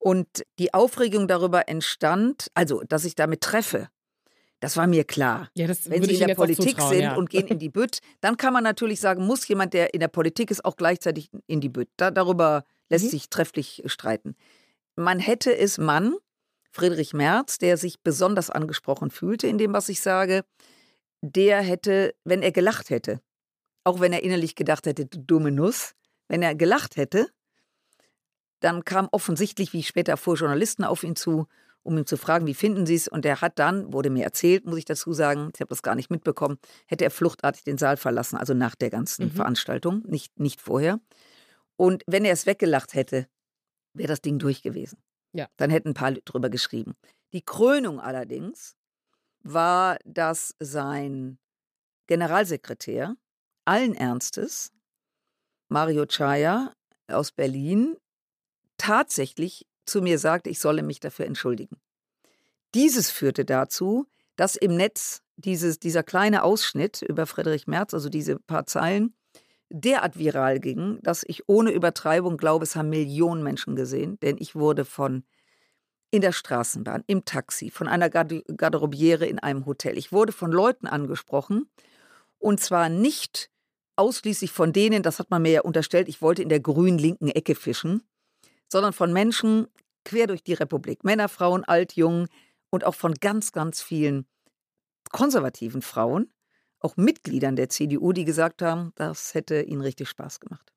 [0.04, 3.88] Und die Aufregung darüber entstand, also, dass ich damit treffe,
[4.60, 5.48] das war mir klar.
[5.54, 7.14] Ja, Wenn Sie in der Politik sind ja.
[7.16, 10.08] und gehen in die Bütt, dann kann man natürlich sagen, muss jemand, der in der
[10.08, 11.88] Politik ist, auch gleichzeitig in die Bütt.
[11.96, 13.10] Da, darüber lässt Mhm.
[13.10, 14.36] sich trefflich streiten.
[14.94, 16.14] Man hätte es Mann,
[16.70, 20.44] Friedrich Merz, der sich besonders angesprochen fühlte in dem, was ich sage,
[21.22, 23.20] der hätte, wenn er gelacht hätte,
[23.84, 25.92] auch wenn er innerlich gedacht hätte, du dumme Nuss,
[26.28, 27.28] wenn er gelacht hätte,
[28.64, 31.46] dann kam offensichtlich, wie ich später erfuhr, Journalisten auf ihn zu,
[31.82, 33.08] um ihn zu fragen, wie finden Sie es?
[33.08, 35.94] Und er hat dann, wurde mir erzählt, muss ich dazu sagen, ich habe das gar
[35.94, 39.30] nicht mitbekommen, hätte er fluchtartig den Saal verlassen, also nach der ganzen Mhm.
[39.32, 40.98] Veranstaltung, nicht, nicht vorher.
[41.76, 43.26] Und wenn er es weggelacht hätte,
[43.92, 44.98] wäre das Ding durch gewesen.
[45.34, 45.48] Ja.
[45.58, 46.94] Dann hätten ein paar drüber geschrieben.
[47.32, 48.76] Die Krönung allerdings
[49.42, 51.38] war, dass sein
[52.06, 53.14] Generalsekretär
[53.66, 54.72] allen Ernstes,
[55.68, 56.72] Mario Chaya
[57.08, 57.96] aus Berlin,
[58.76, 61.76] tatsächlich zu mir sagte, ich solle mich dafür entschuldigen.
[62.74, 64.06] Dieses führte dazu,
[64.36, 69.14] dass im Netz dieses, dieser kleine Ausschnitt über Friedrich Merz, also diese paar Zeilen,
[69.70, 74.54] derart viral ging, dass ich ohne Übertreibung glaube, es haben Millionen Menschen gesehen, denn ich
[74.54, 75.24] wurde von
[76.10, 79.98] in der Straßenbahn, im Taxi, von einer Garderobiere in einem Hotel.
[79.98, 81.68] Ich wurde von Leuten angesprochen
[82.38, 83.50] und zwar nicht
[83.96, 87.28] ausschließlich von denen, das hat man mir ja unterstellt, ich wollte in der grün linken
[87.28, 88.02] Ecke fischen,
[88.68, 89.66] sondern von Menschen
[90.04, 92.26] quer durch die Republik, Männer, Frauen, alt, jung
[92.70, 94.26] und auch von ganz, ganz vielen
[95.10, 96.32] konservativen Frauen,
[96.80, 100.72] auch Mitgliedern der CDU, die gesagt haben, das hätte ihnen richtig Spaß gemacht.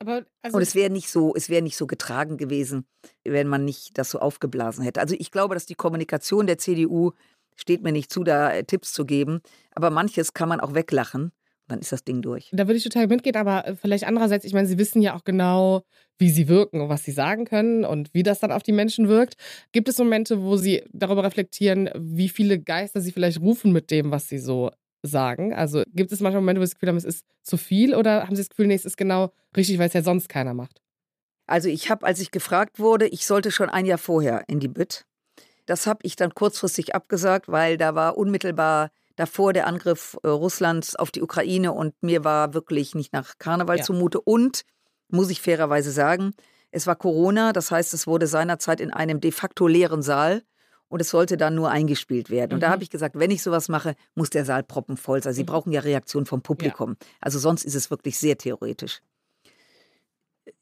[0.00, 2.86] Aber also Und es wäre nicht so, es wäre nicht so getragen gewesen,
[3.24, 5.00] wenn man nicht das so aufgeblasen hätte.
[5.00, 7.12] Also ich glaube, dass die Kommunikation der CDU
[7.56, 9.40] steht mir nicht zu, da äh, Tipps zu geben.
[9.72, 11.32] Aber manches kann man auch weglachen.
[11.68, 12.48] Dann ist das Ding durch.
[12.52, 15.24] Da würde ich total mitgehen, aber äh, vielleicht andererseits, ich meine, Sie wissen ja auch
[15.24, 15.82] genau,
[16.18, 19.08] wie Sie wirken und was Sie sagen können und wie das dann auf die Menschen
[19.08, 19.34] wirkt.
[19.72, 24.10] Gibt es Momente, wo Sie darüber reflektieren, wie viele Geister Sie vielleicht rufen mit dem,
[24.10, 24.70] was Sie so
[25.02, 25.52] sagen?
[25.52, 28.22] Also gibt es manchmal Momente, wo Sie das Gefühl haben, es ist zu viel oder
[28.22, 30.80] haben Sie das Gefühl, nee, es ist genau richtig, weil es ja sonst keiner macht?
[31.46, 34.68] Also ich habe, als ich gefragt wurde, ich sollte schon ein Jahr vorher in die
[34.68, 35.04] Bütt.
[35.66, 40.94] Das habe ich dann kurzfristig abgesagt, weil da war unmittelbar davor der Angriff äh, Russlands
[40.96, 43.82] auf die Ukraine und mir war wirklich nicht nach Karneval Ja.
[43.84, 44.20] zumute.
[44.20, 44.62] Und,
[45.08, 46.34] muss ich fairerweise sagen,
[46.70, 50.42] es war Corona, das heißt, es wurde seinerzeit in einem de facto leeren Saal
[50.88, 52.52] und es sollte dann nur eingespielt werden.
[52.54, 52.72] Und da Mhm.
[52.72, 55.32] habe ich gesagt, wenn ich sowas mache, muss der Saal proppenvoll sein.
[55.34, 55.46] Sie Mhm.
[55.46, 56.96] brauchen ja Reaktion vom Publikum.
[57.20, 59.00] Also sonst ist es wirklich sehr theoretisch.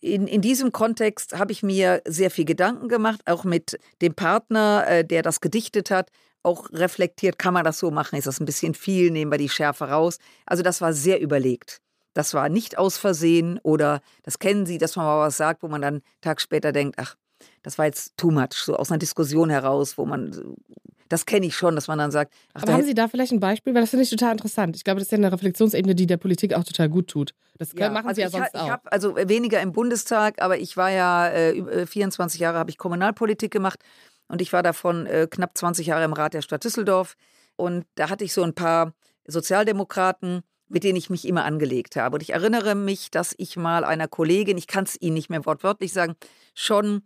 [0.00, 4.84] In, in diesem Kontext habe ich mir sehr viel Gedanken gemacht, auch mit dem Partner,
[4.86, 6.10] äh, der das gedichtet hat,
[6.46, 8.16] auch reflektiert, kann man das so machen?
[8.16, 9.10] Ist das ein bisschen viel?
[9.10, 10.18] Nehmen wir die Schärfe raus?
[10.46, 11.80] Also das war sehr überlegt.
[12.14, 15.68] Das war nicht aus Versehen oder das kennen Sie, dass man mal was sagt, wo
[15.68, 17.14] man dann einen Tag später denkt, ach,
[17.62, 20.56] das war jetzt too much, so aus einer Diskussion heraus, wo man,
[21.10, 23.32] das kenne ich schon, dass man dann sagt, ach, Aber da haben Sie da vielleicht
[23.32, 23.74] ein Beispiel?
[23.74, 24.74] Weil das finde ich total interessant.
[24.76, 27.32] Ich glaube, das ist ja eine Reflexionsebene, die der Politik auch total gut tut.
[27.58, 28.70] Das können- machen also Sie ja ich, ha- sonst ich auch.
[28.70, 33.50] habe also weniger im Bundestag, aber ich war ja äh, 24 Jahre habe ich Kommunalpolitik
[33.50, 33.80] gemacht
[34.28, 37.16] und ich war davon äh, knapp 20 Jahre im Rat der Stadt Düsseldorf
[37.56, 38.92] und da hatte ich so ein paar
[39.26, 42.16] Sozialdemokraten, mit denen ich mich immer angelegt habe.
[42.16, 45.46] Und ich erinnere mich, dass ich mal einer Kollegin, ich kann es Ihnen nicht mehr
[45.46, 46.16] wortwörtlich sagen,
[46.54, 47.02] schon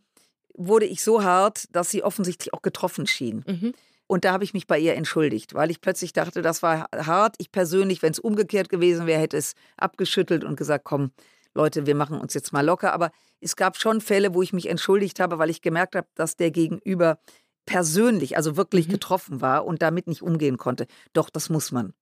[0.55, 3.45] wurde ich so hart, dass sie offensichtlich auch getroffen schien.
[3.47, 3.73] Mhm.
[4.07, 7.37] Und da habe ich mich bei ihr entschuldigt, weil ich plötzlich dachte, das war hart.
[7.39, 11.13] Ich persönlich, wenn es umgekehrt gewesen wäre, hätte es abgeschüttelt und gesagt, komm,
[11.55, 12.93] Leute, wir machen uns jetzt mal locker.
[12.93, 13.11] Aber
[13.41, 16.51] es gab schon Fälle, wo ich mich entschuldigt habe, weil ich gemerkt habe, dass der
[16.51, 17.19] Gegenüber
[17.67, 18.93] persönlich, also wirklich Mhm.
[18.93, 20.87] getroffen war und damit nicht umgehen konnte.
[21.13, 21.93] Doch, das muss man.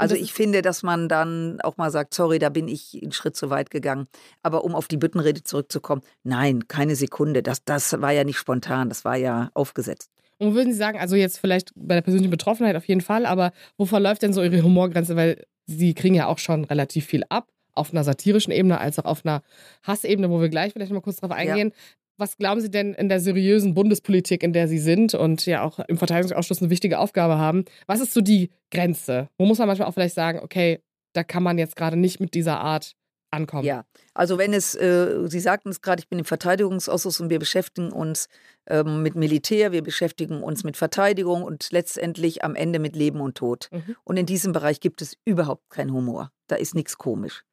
[0.00, 3.34] Also ich finde, dass man dann auch mal sagt, sorry, da bin ich einen Schritt
[3.34, 4.06] zu weit gegangen.
[4.42, 7.42] Aber um auf die Büttenrede zurückzukommen, nein, keine Sekunde.
[7.42, 10.12] Das, das war ja nicht spontan, das war ja aufgesetzt.
[10.38, 13.50] Und würden Sie sagen, also jetzt vielleicht bei der persönlichen Betroffenheit auf jeden Fall, aber
[13.76, 15.16] wo verläuft denn so Ihre Humorgrenze?
[15.16, 19.04] Weil Sie kriegen ja auch schon relativ viel ab, auf einer satirischen Ebene als auch
[19.04, 19.42] auf einer
[19.82, 21.72] Hassebene, wo wir gleich vielleicht mal kurz drauf eingehen.
[22.18, 25.78] Was glauben Sie denn in der seriösen Bundespolitik, in der Sie sind und ja auch
[25.78, 27.64] im Verteidigungsausschuss eine wichtige Aufgabe haben?
[27.86, 29.28] Was ist so die Grenze?
[29.38, 30.80] Wo muss man manchmal auch vielleicht sagen, okay,
[31.12, 32.96] da kann man jetzt gerade nicht mit dieser Art
[33.30, 33.64] ankommen?
[33.64, 37.38] Ja, also wenn es, äh, Sie sagten es gerade, ich bin im Verteidigungsausschuss und wir
[37.38, 38.26] beschäftigen uns
[38.66, 43.36] ähm, mit Militär, wir beschäftigen uns mit Verteidigung und letztendlich am Ende mit Leben und
[43.36, 43.68] Tod.
[43.70, 43.96] Mhm.
[44.02, 46.32] Und in diesem Bereich gibt es überhaupt keinen Humor.
[46.48, 47.44] Da ist nichts komisch.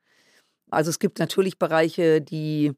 [0.75, 2.73] Also es gibt natürlich Bereiche, die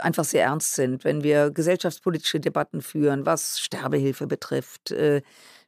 [0.00, 5.20] einfach sehr ernst sind, wenn wir gesellschaftspolitische Debatten führen, was Sterbehilfe betrifft, äh,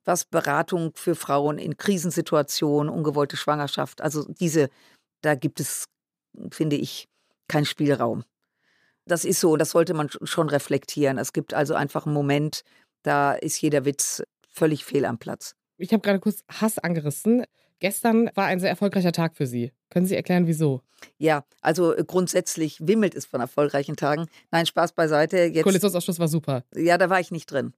[0.04, 4.70] was Beratung für Frauen in Krisensituationen, ungewollte Schwangerschaft, also diese,
[5.22, 5.84] da gibt es,
[6.50, 7.06] finde ich,
[7.48, 8.24] keinen Spielraum.
[9.06, 11.18] Das ist so, das sollte man sch- schon reflektieren.
[11.18, 12.62] Es gibt also einfach einen Moment,
[13.02, 15.54] da ist jeder Witz völlig fehl am Platz.
[15.76, 17.44] Ich habe gerade kurz Hass angerissen.
[17.80, 19.72] Gestern war ein sehr erfolgreicher Tag für Sie.
[19.90, 20.82] Können Sie erklären, wieso?
[21.18, 24.26] Ja, also äh, grundsätzlich wimmelt es von erfolgreichen Tagen.
[24.50, 25.38] Nein, Spaß beiseite.
[25.44, 26.64] Jetzt, Koalitionsausschuss war super.
[26.74, 27.74] ja, da war ich nicht drin.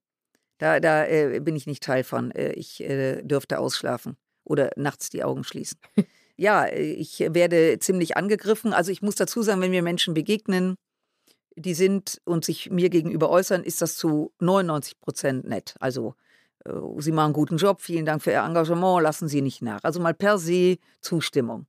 [0.59, 2.31] Da, da äh, bin ich nicht Teil von.
[2.31, 5.79] Äh, ich äh, dürfte ausschlafen oder nachts die Augen schließen.
[6.37, 8.73] ja, äh, ich werde ziemlich angegriffen.
[8.73, 10.77] Also ich muss dazu sagen, wenn mir Menschen begegnen,
[11.57, 15.75] die sind und sich mir gegenüber äußern, ist das zu 99 Prozent nett.
[15.81, 16.15] Also
[16.99, 19.85] Sie machen einen guten Job, vielen Dank für Ihr Engagement, lassen Sie nicht nach.
[19.85, 21.67] Also mal per se Zustimmung.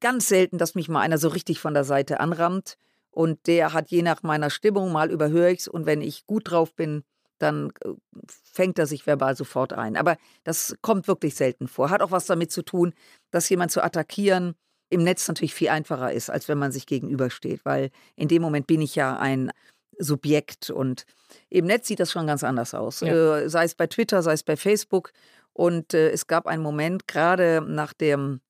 [0.00, 2.76] Ganz selten, dass mich mal einer so richtig von der Seite anrammt
[3.10, 6.50] und der hat je nach meiner Stimmung, mal überhöre ich es und wenn ich gut
[6.50, 7.02] drauf bin,
[7.38, 7.90] dann äh,
[8.26, 9.96] fängt er sich verbal sofort ein.
[9.96, 11.90] Aber das kommt wirklich selten vor.
[11.90, 12.92] Hat auch was damit zu tun,
[13.30, 14.54] dass jemand zu attackieren
[14.90, 18.66] im Netz natürlich viel einfacher ist, als wenn man sich gegenübersteht, weil in dem Moment
[18.66, 19.50] bin ich ja ein
[19.98, 20.70] Subjekt.
[20.70, 21.04] Und
[21.48, 23.00] im Netz sieht das schon ganz anders aus.
[23.00, 23.38] Ja.
[23.38, 25.12] Äh, sei es bei Twitter, sei es bei Facebook.
[25.52, 28.40] Und äh, es gab einen Moment, gerade nach dem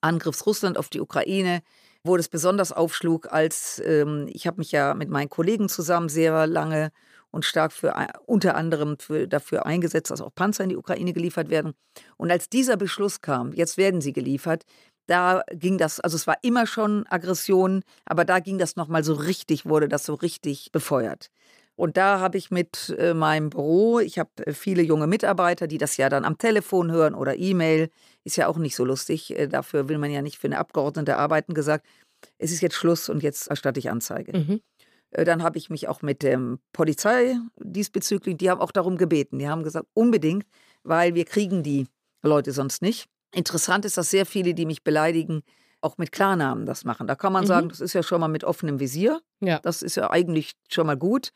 [0.00, 1.62] Angriff Russland auf die Ukraine,
[2.04, 6.46] wo es besonders aufschlug, als ähm, ich habe mich ja mit meinen Kollegen zusammen sehr
[6.46, 6.90] lange
[7.30, 7.94] und stark für
[8.26, 11.74] unter anderem für, dafür eingesetzt, dass auch Panzer in die Ukraine geliefert werden.
[12.16, 14.64] Und als dieser Beschluss kam, jetzt werden sie geliefert,
[15.08, 19.14] da ging das, also es war immer schon Aggression, aber da ging das nochmal so
[19.14, 21.30] richtig, wurde das so richtig befeuert.
[21.76, 25.78] Und da habe ich mit äh, meinem Büro, ich habe äh, viele junge Mitarbeiter, die
[25.78, 27.88] das ja dann am Telefon hören oder E-Mail,
[28.24, 29.38] ist ja auch nicht so lustig.
[29.38, 31.86] Äh, dafür will man ja nicht für eine Abgeordnete arbeiten, gesagt,
[32.36, 34.36] es ist jetzt Schluss und jetzt erstatte ich Anzeige.
[34.36, 34.60] Mhm.
[35.12, 39.38] Dann habe ich mich auch mit der Polizei diesbezüglich, die haben auch darum gebeten.
[39.38, 40.44] Die haben gesagt, unbedingt,
[40.82, 41.86] weil wir kriegen die
[42.22, 43.08] Leute sonst nicht.
[43.32, 45.42] Interessant ist, dass sehr viele, die mich beleidigen,
[45.80, 47.06] auch mit Klarnamen das machen.
[47.06, 47.48] Da kann man Mhm.
[47.48, 49.20] sagen, das ist ja schon mal mit offenem Visier.
[49.40, 49.58] Ja.
[49.60, 51.30] Das ist ja eigentlich schon mal gut.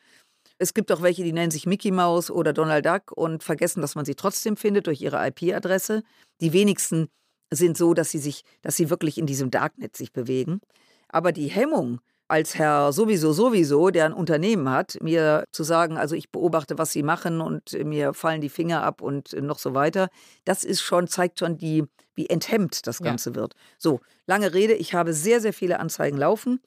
[0.59, 3.94] Es gibt auch welche, die nennen sich Mickey Mouse oder Donald Duck und vergessen, dass
[3.94, 6.02] man sie trotzdem findet durch ihre IP-Adresse.
[6.40, 7.09] Die wenigsten
[7.52, 10.61] sind so, dass sie sich, dass sie wirklich in diesem Darknet sich bewegen.
[11.09, 12.00] Aber die Hemmung,
[12.32, 16.90] als Herr sowieso sowieso, der ein Unternehmen hat, mir zu sagen, also ich beobachte, was
[16.90, 20.08] sie machen und mir fallen die Finger ab und noch so weiter,
[20.46, 23.04] das ist schon, zeigt schon die, wie enthemmt das Ja.
[23.04, 23.52] Ganze wird.
[23.76, 26.60] So, lange Rede, ich habe sehr, sehr viele Anzeigen laufen.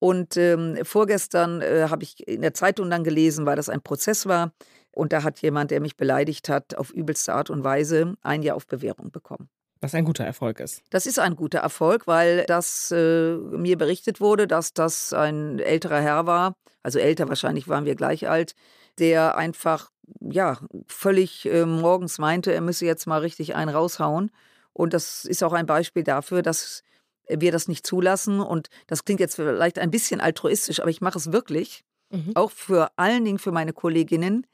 [0.00, 4.26] Und ähm, vorgestern äh, habe ich in der Zeitung dann gelesen, weil das ein Prozess
[4.26, 4.52] war.
[4.90, 8.56] Und da hat jemand, der mich beleidigt hat, auf übelste Art und Weise ein Jahr
[8.56, 9.48] auf Bewährung bekommen.
[9.82, 10.82] Was ein guter Erfolg ist.
[10.90, 16.00] Das ist ein guter Erfolg, weil das äh, mir berichtet wurde, dass das ein älterer
[16.00, 18.54] Herr war, also älter wahrscheinlich waren wir gleich alt,
[18.98, 19.90] der einfach
[20.20, 24.30] ja völlig äh, morgens meinte, er müsse jetzt mal richtig einen raushauen.
[24.72, 26.82] Und das ist auch ein Beispiel dafür, dass
[27.28, 28.40] wir das nicht zulassen.
[28.40, 32.32] Und das klingt jetzt vielleicht ein bisschen altruistisch, aber ich mache es wirklich, Mhm.
[32.34, 34.46] auch für allen Dingen für meine Kolleginnen,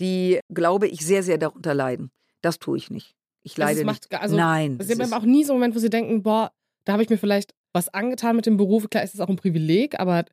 [0.00, 2.10] die, glaube ich, sehr, sehr darunter leiden.
[2.40, 3.14] Das tue ich nicht.
[3.44, 4.10] Ich Also es leide macht nicht.
[4.10, 4.78] gar- also Nein.
[4.80, 6.52] Sie haben ist- auch nie so einen Moment, wo Sie denken, boah,
[6.84, 8.88] da habe ich mir vielleicht was angetan mit dem Beruf.
[8.90, 10.24] Klar ist es auch ein Privileg, aber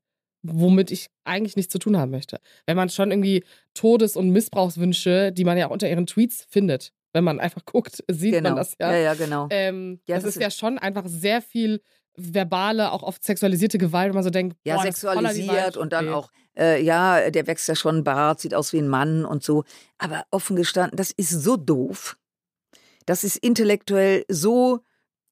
[0.43, 2.39] womit ich eigentlich nichts zu tun haben möchte.
[2.65, 3.43] Wenn man schon irgendwie
[3.74, 8.34] Todes- und Missbrauchswünsche, die man ja unter ihren Tweets findet, wenn man einfach guckt, sieht
[8.34, 8.50] genau.
[8.50, 8.91] man das ja.
[8.91, 9.48] Ja, ja, genau.
[9.50, 11.82] Ähm, Ja, das, das ist ja schon einfach sehr viel
[12.15, 16.10] verbale, auch oft sexualisierte Gewalt, wo man so denkt, Ja, boah, ist sexualisiert und dann
[16.10, 19.63] auch, äh, ja, der wächst ja schon Bart, sieht aus wie ein Mann und so.
[19.98, 22.17] Aber offen gestanden, das ist so doof.
[23.10, 24.82] Das ist intellektuell so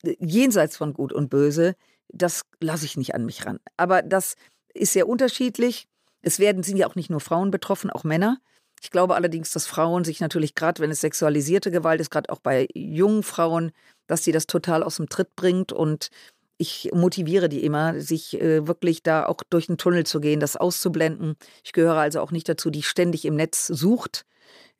[0.01, 1.75] äh, jenseits von Gut und Böse.
[2.09, 3.59] Das lasse ich nicht an mich ran.
[3.77, 4.35] Aber das
[4.73, 5.87] ist sehr unterschiedlich.
[6.23, 8.39] Es werden, sind ja auch nicht nur Frauen betroffen, auch Männer.
[8.81, 12.39] Ich glaube allerdings, dass Frauen sich natürlich gerade, wenn es sexualisierte Gewalt ist, gerade auch
[12.39, 13.71] bei jungen Frauen,
[14.07, 16.09] dass sie das total aus dem Tritt bringt und
[16.57, 20.57] ich motiviere die immer, sich äh, wirklich da auch durch den Tunnel zu gehen, das
[20.57, 21.35] auszublenden.
[21.63, 24.25] Ich gehöre also auch nicht dazu, die ständig im Netz sucht,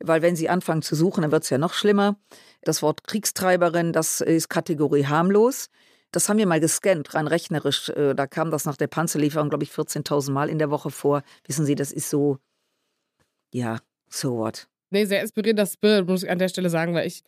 [0.00, 2.16] weil wenn sie anfangen zu suchen, dann wird es ja noch schlimmer.
[2.62, 5.68] Das Wort Kriegstreiberin, das ist Kategorie harmlos.
[6.10, 7.90] Das haben wir mal gescannt, rein rechnerisch.
[7.90, 11.22] Äh, Da kam das nach der Panzerlieferung, glaube ich, 14.000 Mal in der Woche vor.
[11.46, 12.38] Wissen Sie, das ist so,
[13.52, 13.78] ja,
[14.08, 14.68] so what.
[14.90, 17.22] Nee, sehr inspirierendes Bild, muss ich an der Stelle sagen, weil ich,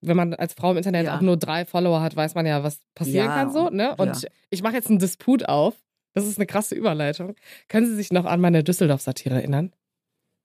[0.00, 1.16] wenn man als Frau im Internet Ja.
[1.16, 3.94] auch nur drei Follower hat, weiß man ja, was passieren Ja, kann so, ne?
[3.96, 5.74] Und ich mache jetzt einen Disput auf.
[6.14, 7.36] Das ist eine krasse Überleitung.
[7.68, 9.72] Können Sie sich noch an meine Düsseldorf-Satire erinnern?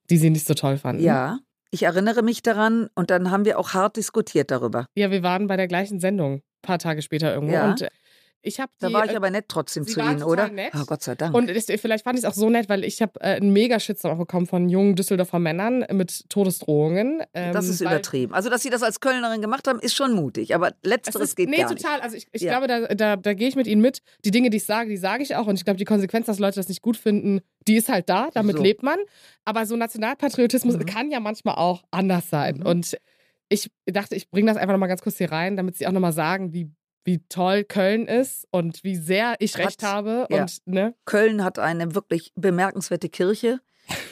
[0.10, 1.04] Die Sie nicht so toll fanden?
[1.04, 1.40] Ja,
[1.72, 4.86] ich erinnere mich daran und dann haben wir auch hart diskutiert darüber.
[4.96, 7.56] Ja, wir waren bei der gleichen Sendung, ein paar Tage später irgendwo.
[7.56, 7.72] Ja.
[7.72, 7.88] Und
[8.44, 10.50] ich habe Da war ich äh, aber nett trotzdem zu Ihnen, total oder?
[10.50, 10.72] nett.
[10.76, 11.34] Oh, Gott sei Dank.
[11.34, 13.80] Und es, vielleicht fand ich es auch so nett, weil ich habe äh, einen mega
[13.80, 17.24] Shitstorm auch bekommen von jungen Düsseldorfer Männern mit Todesdrohungen.
[17.34, 18.34] Ähm, das ist übertrieben.
[18.34, 20.54] Also, dass Sie das als Kölnerin gemacht haben, ist schon mutig.
[20.54, 21.94] Aber Es letzteres ist, geht nee, gar total.
[21.96, 22.04] nicht.
[22.04, 22.60] Also ich, ich Ja.
[22.60, 24.02] glaube, da, da, da gehe ich mit Ihnen mit.
[24.26, 25.48] Die Dinge, die ich sage, die sage ich auch.
[25.48, 28.30] Und ich glaube, die Konsequenz, dass Leute das nicht gut finden, die ist halt da.
[28.34, 28.64] Damit So.
[28.64, 28.98] lebt man.
[29.46, 30.86] Aber so Nationalpatriotismus Mhm.
[30.86, 32.58] kann ja manchmal auch anders sein.
[32.58, 32.66] Mhm.
[32.66, 32.98] Und
[33.50, 36.14] ich dachte, ich bringe das einfach nochmal ganz kurz hier rein, damit Sie auch nochmal
[36.14, 36.70] sagen, wie,
[37.06, 40.28] wie toll Köln ist und wie sehr ich Hat- recht habe.
[40.30, 40.42] ja.
[40.42, 40.94] Und ne?
[41.06, 43.60] Köln hat eine wirklich bemerkenswerte Kirche.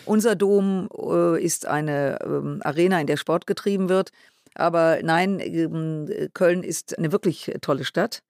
[0.06, 4.12] Unser Dom äh, ist eine ähm, Arena, in der Sport getrieben wird.
[4.56, 8.22] Aber nein, ähm, Köln ist eine wirklich tolle Stadt.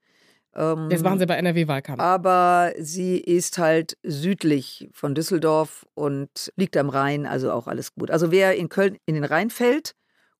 [0.53, 1.99] Ähm, Jetzt machen Sie bei NRW-Wahlkampf.
[2.01, 8.11] aber sie ist halt südlich von Düsseldorf und liegt am Rhein, also auch alles gut.
[8.11, 9.95] Also wer in Köln in den Rhein fällt,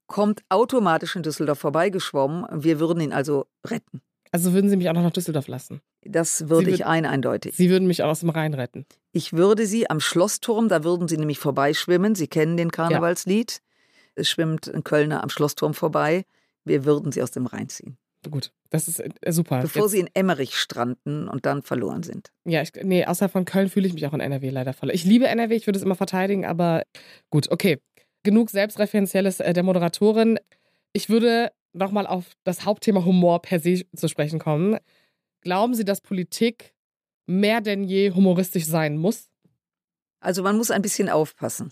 [0.08, 2.46] kommt automatisch in Düsseldorf vorbeigeschwommen.
[2.62, 4.02] Wir würden ihn also retten.
[4.32, 5.82] Also würden Sie mich auch noch nach Düsseldorf lassen.
[6.04, 7.56] Das würde Sie ich würd- ein eindeutig.
[7.56, 8.86] Sie würden mich auch aus dem Rhein retten.
[9.12, 12.15] Ich würde sie am Schlossturm, da würden sie nämlich vorbeischwimmen.
[12.15, 13.62] Sie kennen den Karnevalslied.
[14.15, 16.24] Es schwimmt ein Kölner am Schlossturm vorbei.
[16.63, 17.98] Wir würden sie aus dem Rhein ziehen.
[18.30, 19.62] Gut, das ist äh, super.
[19.63, 22.32] Bevor Jetzt, sie in Emmerich stranden und dann verloren sind.
[22.46, 24.91] ja, ich, nee, außerhalb von Köln fühle ich mich auch in NRW leider voll.
[24.91, 26.84] Ich liebe NRW, ich würde es immer verteidigen, aber
[27.32, 27.80] gut, okay.
[28.24, 30.39] Genug Selbstreferenzielles äh, der Moderatorin.
[30.94, 34.78] Ich würde nochmal auf das Hauptthema Humor per se zu sprechen kommen.
[35.42, 36.74] Glauben Sie, dass Politik
[37.26, 39.30] mehr denn je humoristisch sein muss?
[40.20, 41.72] Also man muss ein bisschen aufpassen.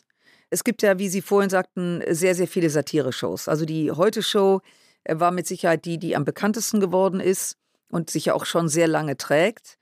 [0.50, 3.48] Es gibt ja, wie Sie vorhin sagten, sehr, sehr viele Satire-Shows.
[3.48, 4.62] Also die Heute-Show
[5.04, 7.58] äh, war mit Sicherheit die, die am bekanntesten geworden ist
[7.92, 9.78] und sich ja auch schon sehr lange trägt.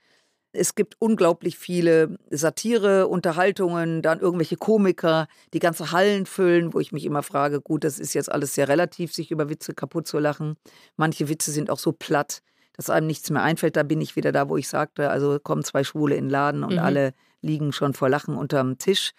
[0.57, 6.91] Es gibt unglaublich viele Satire, Unterhaltungen, dann irgendwelche Komiker, die ganze Hallen füllen, wo ich
[6.91, 10.19] mich immer frage, gut, das ist jetzt alles sehr relativ, sich über Witze kaputt zu
[10.19, 10.55] lachen.
[10.95, 12.41] Manche Witze sind auch so platt,
[12.73, 13.75] dass einem nichts mehr einfällt.
[13.75, 16.63] Da bin ich wieder da, wo ich sagte, also kommen zwei Schwule in den Laden
[16.63, 16.79] und Mhm.
[16.79, 19.11] alle liegen schon vor Lachen unterm Tisch.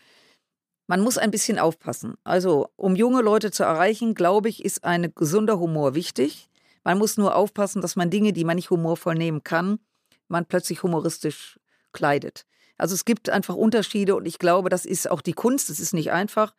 [0.87, 2.14] Man muss ein bisschen aufpassen.
[2.24, 6.48] Also, um junge Leute zu erreichen, glaube ich, ist ein gesunder Humor wichtig.
[6.83, 9.79] Man muss nur aufpassen, dass man Dinge, die man nicht humorvoll nehmen kann,
[10.29, 11.59] man plötzlich humoristisch
[11.93, 12.45] kleidet.
[12.77, 15.69] Also es gibt einfach Unterschiede und ich glaube, das ist auch die Kunst.
[15.69, 16.55] Es ist nicht einfach.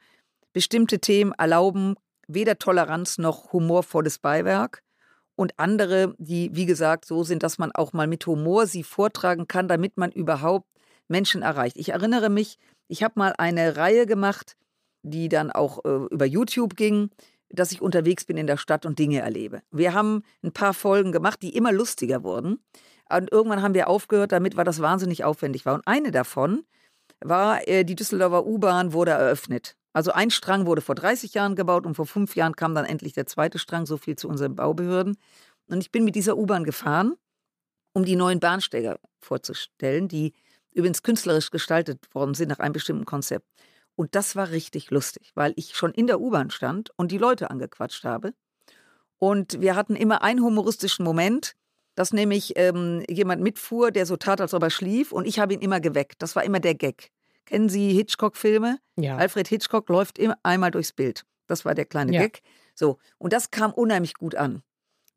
[0.53, 1.95] Bestimmte Themen erlauben
[2.27, 4.83] weder Toleranz noch humorvolles Beiwerk.
[5.35, 9.47] Und andere, die, wie gesagt, so sind, dass man auch mal mit Humor sie vortragen
[9.47, 10.67] kann, damit man überhaupt
[11.07, 11.77] Menschen erreicht.
[11.77, 14.57] Ich erinnere mich, ich habe mal eine Reihe gemacht,
[15.01, 17.09] die dann auch äh, über YouTube ging,
[17.49, 19.61] dass ich unterwegs bin in der Stadt und Dinge erlebe.
[19.71, 22.59] Wir haben ein paar Folgen gemacht, die immer lustiger wurden.
[23.11, 25.75] Und irgendwann haben wir aufgehört damit, weil das wahnsinnig aufwendig war.
[25.75, 26.63] Und eine davon
[27.21, 29.75] war, äh, die Düsseldorfer U-Bahn wurde eröffnet.
[29.93, 33.13] Also ein Strang wurde vor 30 Jahren gebaut und vor fünf Jahren kam dann endlich
[33.13, 35.17] der zweite Strang, so viel zu unseren Baubehörden.
[35.67, 37.15] Und ich bin mit dieser U-Bahn gefahren,
[37.93, 40.33] um die neuen Bahnsteige vorzustellen, die
[40.71, 43.47] übrigens künstlerisch gestaltet worden sind nach einem bestimmten Konzept.
[43.95, 47.49] Und das war richtig lustig, weil ich schon in der U-Bahn stand und die Leute
[47.49, 48.33] angequatscht habe.
[49.17, 51.55] Und wir hatten immer einen humoristischen Moment,
[51.99, 55.53] dass nämlich ähm, jemand mitfuhr, der so tat, als ob er schlief und ich habe
[55.53, 56.21] ihn immer geweckt.
[56.21, 57.11] Das war immer der Gag.
[57.43, 58.79] Kennen Sie Hitchcock-Filme?
[58.95, 59.17] Ja.
[59.17, 61.25] Alfred Hitchcock läuft immer einmal durchs Bild.
[61.47, 62.21] Das war der kleine Ja.
[62.21, 62.39] Gag.
[62.73, 64.63] So, und das kam unheimlich gut an.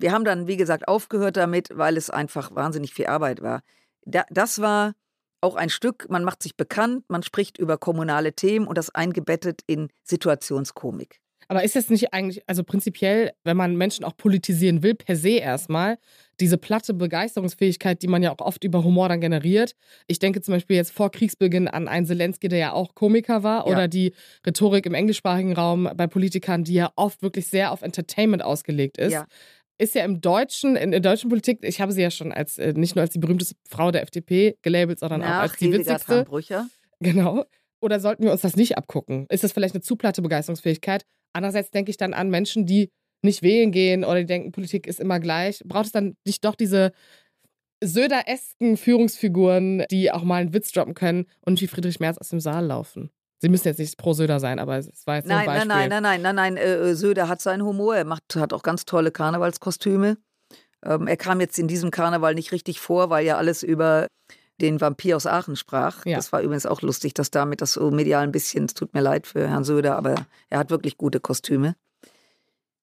[0.00, 3.62] Wir haben dann, wie gesagt, aufgehört damit, weil es einfach wahnsinnig viel Arbeit war.
[4.04, 4.94] Da, das war
[5.40, 9.62] auch ein Stück, man macht sich bekannt, man spricht über kommunale Themen und das eingebettet
[9.68, 11.20] in Situationskomik.
[11.48, 15.32] Aber ist das nicht eigentlich, also prinzipiell, wenn man Menschen auch politisieren will, per se
[15.32, 15.98] erstmal,
[16.42, 19.74] diese platte Begeisterungsfähigkeit, die man ja auch oft über Humor dann generiert.
[20.08, 23.66] Ich denke zum Beispiel jetzt vor Kriegsbeginn an einen Zelensky, der ja auch Komiker war,
[23.66, 23.72] Ja.
[23.72, 24.12] oder die
[24.44, 29.12] Rhetorik im englischsprachigen Raum bei Politikern, die ja oft wirklich sehr auf Entertainment ausgelegt ist.
[29.12, 29.26] Ja.
[29.78, 32.72] Ist ja im Deutschen, in der deutschen Politik, ich habe sie ja schon als äh,
[32.72, 36.24] nicht nur als die berühmteste Frau der FDP gelabelt, sondern auch Nach als die witzigste.
[37.00, 37.44] Genau.
[37.80, 39.26] Oder sollten wir uns das nicht abgucken?
[39.28, 41.04] Ist das vielleicht eine zu platte Begeisterungsfähigkeit?
[41.32, 42.90] Andererseits denke ich dann an Menschen, die
[43.22, 45.62] nicht wählen gehen oder die denken, Politik ist immer gleich.
[45.64, 46.92] Braucht es dann nicht doch diese
[47.82, 52.40] Söder-esken Führungsfiguren, die auch mal einen Witz droppen können und wie Friedrich Merz aus dem
[52.40, 53.10] Saal laufen?
[53.40, 55.68] Sie müssen jetzt nicht pro Söder sein, aber es war jetzt nur ein Nein, Beispiel.
[55.68, 56.56] nein, nein, nein, nein, nein, nein.
[56.56, 57.96] Äh, Söder hat seinen Humor.
[57.96, 60.16] Er macht, hat auch ganz tolle Karnevalskostüme.
[60.84, 64.06] Ähm, er kam jetzt in diesem Karneval nicht richtig vor, weil ja alles über
[64.60, 66.06] den Vampir aus Aachen sprach.
[66.06, 66.16] Ja.
[66.16, 69.00] Das war übrigens auch lustig, dass damit das so medial ein bisschen, es tut mir
[69.00, 70.14] leid für Herrn Söder, aber
[70.48, 71.74] er hat wirklich gute Kostüme.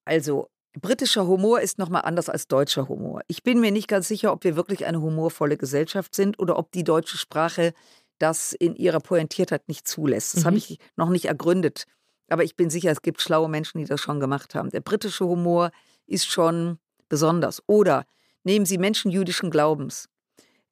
[0.10, 3.22] Also, britischer Humor ist nochmal anders als deutscher Humor.
[3.28, 6.72] Ich bin mir nicht ganz sicher, ob wir wirklich eine humorvolle Gesellschaft sind oder ob
[6.72, 7.74] die deutsche Sprache
[8.18, 10.34] das in ihrer Pointiertheit nicht zulässt.
[10.34, 10.48] Das Mhm.
[10.48, 11.86] habe ich noch nicht ergründet.
[12.28, 14.72] Aber ich bin sicher, es gibt schlaue Menschen, die das schon gemacht haben.
[14.72, 15.70] Der britische Humor
[16.08, 17.62] ist schon besonders.
[17.68, 18.04] Oder
[18.44, 20.10] nehmen Sie Menschen jüdischen Glaubens,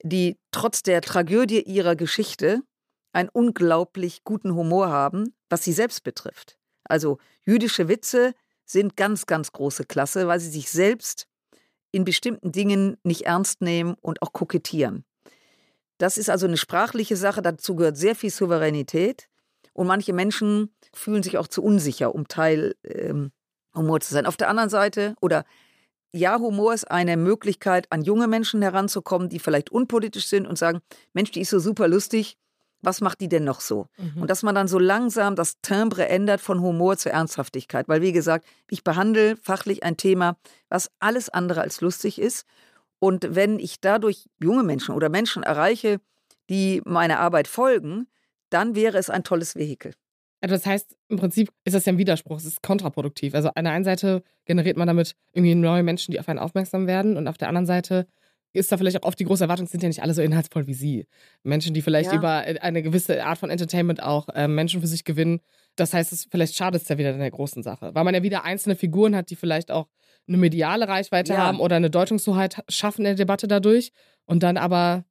[0.02, 2.62] die trotz der Tragödie ihrer Geschichte
[3.12, 6.58] einen unglaublich guten Humor haben, was sie selbst betrifft.
[6.82, 8.34] Also jüdische Witze
[8.70, 11.26] sind ganz, ganz große Klasse, weil sie sich selbst
[11.90, 15.04] in bestimmten Dingen nicht ernst nehmen und auch kokettieren.
[15.96, 19.28] Das ist also eine sprachliche Sache, dazu gehört sehr viel Souveränität.
[19.72, 23.30] Und manche Menschen fühlen sich auch zu unsicher, um Teil ähm,
[23.74, 24.26] Humor zu sein.
[24.26, 25.44] Auf der anderen Seite, oder
[26.12, 30.80] ja, Humor ist eine Möglichkeit, an junge Menschen heranzukommen, die vielleicht unpolitisch sind und sagen,
[31.12, 32.36] Mensch, die ist so super lustig,
[32.82, 33.86] was macht die denn noch so?
[33.96, 34.22] Mhm.
[34.22, 37.88] Und dass man dann so langsam das Timbre ändert von Humor zur Ernsthaftigkeit.
[37.88, 40.36] Weil, wie gesagt, ich behandle fachlich ein Thema,
[40.68, 42.46] was alles andere als lustig ist.
[42.98, 46.00] Und wenn ich dadurch junge Menschen oder Menschen erreiche,
[46.48, 48.06] die meiner Arbeit folgen,
[48.50, 49.92] dann wäre es ein tolles Vehikel.
[50.40, 53.34] Also das heißt, im Prinzip ist das ja ein Widerspruch, es ist kontraproduktiv.
[53.34, 56.86] Also an der einen Seite generiert man damit irgendwie neue Menschen, die auf einen aufmerksam
[56.86, 58.06] werden und auf der anderen Seite
[58.52, 60.74] ist da vielleicht auch oft die große Erwartung, sind ja nicht alle so inhaltsvoll wie
[60.74, 61.06] Sie.
[61.42, 62.18] Menschen, die vielleicht Ja.
[62.18, 62.30] über
[62.62, 65.40] eine gewisse Art von Entertainment auch äh, Menschen für sich gewinnen.
[65.76, 68.22] Das heißt, es, vielleicht schadet es ja wieder in der großen Sache, weil man ja
[68.22, 69.88] wieder einzelne Figuren hat, die vielleicht auch
[70.26, 71.38] eine mediale Reichweite Ja.
[71.40, 73.92] haben oder eine Deutungshoheit schaffen in der Debatte dadurch
[74.24, 75.04] und dann aber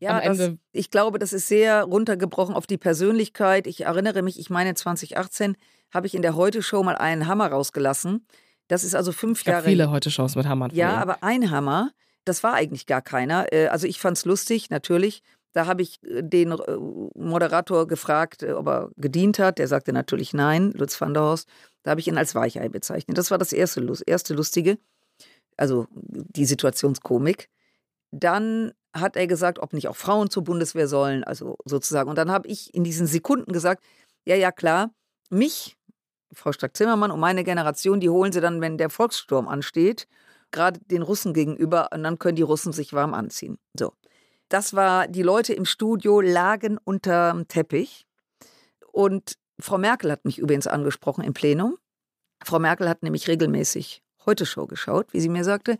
[0.00, 3.66] Ja, das, ich glaube, das ist sehr runtergebrochen auf die Persönlichkeit.
[3.66, 5.56] Ich erinnere mich, ich meine 2018
[5.92, 8.26] habe ich in der Heute-Show mal einen Hammer rausgelassen.
[8.68, 10.70] Das ist also fünf es gab Jahre viele heute Shows mit Hammern.
[10.74, 11.90] Ja, aber ein Hammer,
[12.28, 13.52] das war eigentlich gar keiner.
[13.52, 15.22] Äh, Also ich fand's lustig, natürlich.
[15.52, 16.76] Da habe ich äh, den äh,
[17.14, 19.58] Moderator gefragt, ob er gedient hat.
[19.58, 21.48] Der sagte natürlich nein, Lutz van der Horst.
[21.82, 23.16] Da habe ich ihn als Weichei bezeichnet.
[23.18, 24.78] Das war das erste, erste Lustige,
[25.56, 27.48] also die Situationskomik.
[28.10, 32.08] Dann hat er gesagt, ob nicht auch Frauen zur Bundeswehr sollen, also sozusagen.
[32.08, 33.84] Und dann habe ich in diesen Sekunden gesagt,
[34.26, 34.90] ja, ja, klar,
[35.30, 35.76] mich,
[36.32, 40.06] Frau Strack-Zimmermann und meine Generation, die holen sie dann, wenn der Volkssturm ansteht,
[40.50, 43.58] gerade den Russen gegenüber, und dann können die Russen sich warm anziehen.
[43.78, 43.92] So.
[44.48, 48.06] Das war, die Leute im Studio lagen unterm Teppich.
[48.92, 51.76] Und Frau Merkel hat mich übrigens angesprochen im Plenum.
[52.44, 55.72] Frau Merkel hat nämlich regelmäßig Heute-Show geschaut, wie sie mir sagte.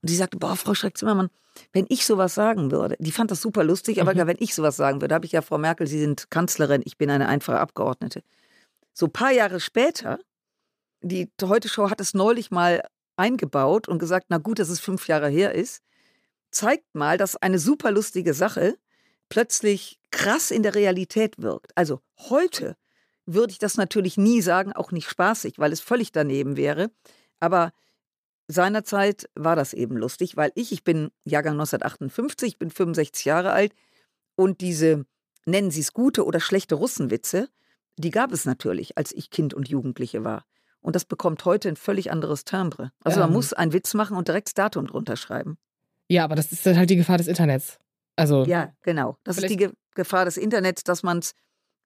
[0.00, 1.30] Und sie sagte, boah, Frau Schreck-Zimmermann,
[1.72, 4.26] wenn ich sowas sagen würde, die fand das super lustig, aber Mhm.
[4.26, 7.10] wenn ich sowas sagen würde, habe ich ja, Frau Merkel, Sie sind Kanzlerin, ich bin
[7.10, 8.22] eine einfache Abgeordnete.
[8.92, 10.18] So ein paar Jahre später,
[11.02, 12.82] die Heute-Show hat es neulich mal
[13.16, 15.82] eingebaut und gesagt, na gut, dass es fünf Jahre her ist,
[16.50, 18.76] zeigt mal, dass eine super lustige Sache
[19.28, 21.72] plötzlich krass in der Realität wirkt.
[21.76, 22.76] Also heute
[23.26, 26.90] würde ich das natürlich nie sagen, auch nicht spaßig, weil es völlig daneben wäre.
[27.40, 27.72] Aber
[28.48, 33.74] seinerzeit war das eben lustig, weil ich, ich bin Jahrgang 1958, bin 65 Jahre alt
[34.36, 35.06] und diese,
[35.46, 37.48] nennen Sie es gute oder schlechte Russenwitze,
[37.96, 40.44] die gab es natürlich, als ich Kind und Jugendliche war.
[40.84, 42.92] Und das bekommt heute ein völlig anderes Timbre.
[43.02, 43.34] Also man Ähm.
[43.34, 45.56] muss einen Witz machen und direkt das Datum drunter schreiben.
[46.08, 47.78] ja, aber das ist halt die Gefahr des Internets.
[48.16, 49.16] Also Ja, genau.
[49.24, 51.34] Das ist die Ge Gefahr des Internets, dass man es,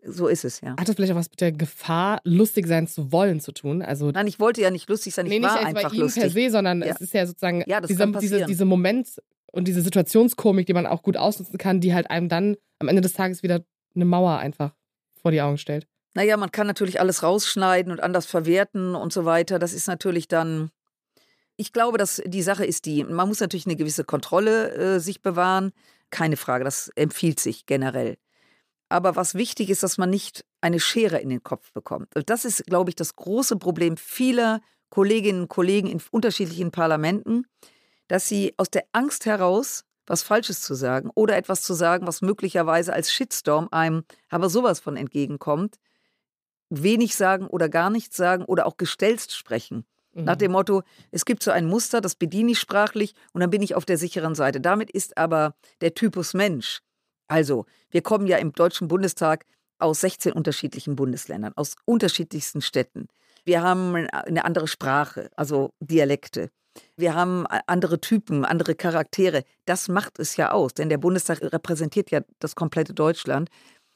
[0.03, 0.70] so ist es ja.
[0.78, 3.82] hat das vielleicht auch was mit der Gefahr, lustig sein zu wollen zu tun?
[3.82, 5.92] Also Nein, ich wollte ja nicht lustig sein, ich nee, nicht war jetzt bei einfach
[5.94, 6.22] ihm lustig.
[6.22, 6.88] per se, sondern Ja.
[6.88, 9.22] es ist ja sozusagen Ja, dieser, diese, diese Moment
[9.53, 13.01] und diese Situationskomik, die man auch gut ausnutzen kann, die halt einem dann am Ende
[13.03, 13.62] des Tages wieder
[13.94, 14.74] eine Mauer einfach
[15.22, 15.86] vor die Augen stellt.
[16.19, 19.61] Naja, man kann natürlich alles rausschneiden und anders verwerten und so weiter.
[19.61, 20.73] Das ist natürlich dann.
[21.57, 25.23] Ich glaube, dass die Sache ist die, man muss natürlich eine gewisse Kontrolle äh, sich
[25.23, 25.71] bewahren.
[26.11, 28.16] Keine Frage, das empfiehlt sich generell.
[28.89, 32.16] Aber was wichtig ist, dass man nicht eine Schere in den Kopf bekommt.
[32.16, 34.61] Und das ist, glaube ich, das große Problem vieler
[34.91, 37.47] Kolleginnen und Kollegen in unterschiedlichen Parlamenten,
[38.09, 42.23] dass sie aus der Angst heraus, was Falsches zu sagen oder etwas zu sagen, was
[42.23, 45.77] möglicherweise als Shitstorm einem aber sowas von entgegenkommt,
[46.71, 49.85] wenig sagen oder gar nichts sagen oder auch gestelzt sprechen.
[50.14, 50.39] Nach Mhm.
[50.39, 53.75] dem Motto, es gibt so ein Muster, das bediene ich sprachlich und dann bin ich
[53.75, 54.61] auf der sicheren Seite.
[54.61, 56.81] Damit ist aber der Typus Mensch.
[57.29, 59.45] Also, wir kommen ja im Deutschen Bundestag
[59.79, 63.07] aus 16 unterschiedlichen Bundesländern, aus unterschiedlichsten Städten.
[63.45, 66.51] Wir haben eine andere Sprache, also Dialekte.
[66.97, 69.45] Wir haben andere Typen, andere Charaktere.
[69.66, 73.51] Das macht es ja aus, denn der Bundestag repräsentiert ja das komplette Deutschland.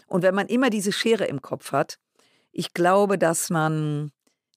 [0.07, 1.99] Und wenn man immer diese Schere im Kopf hat,
[2.53, 4.13] ich glaube, dass man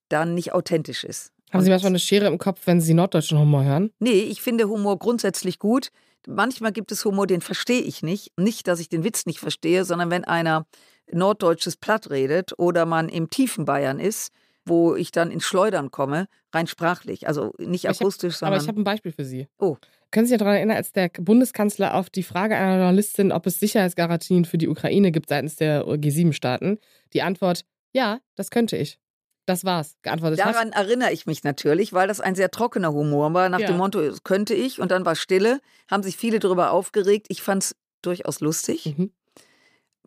[0.10, 1.32] dann nicht authentisch ist.
[1.52, 3.92] Haben Sie manchmal eine Schere im Kopf, wenn Sie norddeutschen Humor hören?
[4.00, 5.90] Nee, ich finde Humor grundsätzlich gut.
[6.28, 8.32] Manchmal gibt es Humor, den verstehe ich nicht.
[8.38, 10.66] Nicht, dass ich den Witz nicht verstehe, sondern wenn einer
[11.12, 14.32] norddeutsches Platt redet oder man im tiefen Bayern ist,
[14.66, 17.28] wo ich dann ins Schleudern komme, rein sprachlich.
[17.28, 18.68] Also nicht ich hab- akustisch, Aber ich sondern.
[18.68, 19.48] habe ein Beispiel für Sie.
[19.60, 19.78] Oh.
[20.10, 23.60] Können Sie sich daran erinnern, als der Bundeskanzler auf die Frage einer Journalistin, ob es
[23.60, 26.80] Sicherheitsgarantien für die Ukraine gibt seitens der G7-Staaten,
[27.14, 27.66] die Antwort,
[27.96, 29.00] ja, das könnte ich.
[29.48, 30.40] Das war's, geantwortet.
[30.40, 33.68] Daran erinnere ich mich natürlich, weil das ein sehr trockener Humor war, nach Ja.
[33.68, 37.28] dem Motto, das könnte ich, und dann war Stille, haben sich viele darüber aufgeregt.
[37.30, 38.96] Ich fand es durchaus lustig.
[38.98, 39.12] Mhm.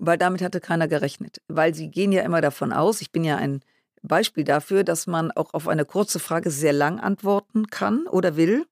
[0.01, 1.39] weil damit hatte keiner gerechnet.
[1.49, 3.62] Weil sie gehen ja immer davon aus, ich bin ja ein
[4.03, 8.64] Beispiel dafür, dass man auch auf eine kurze Frage sehr lang antworten kann oder will,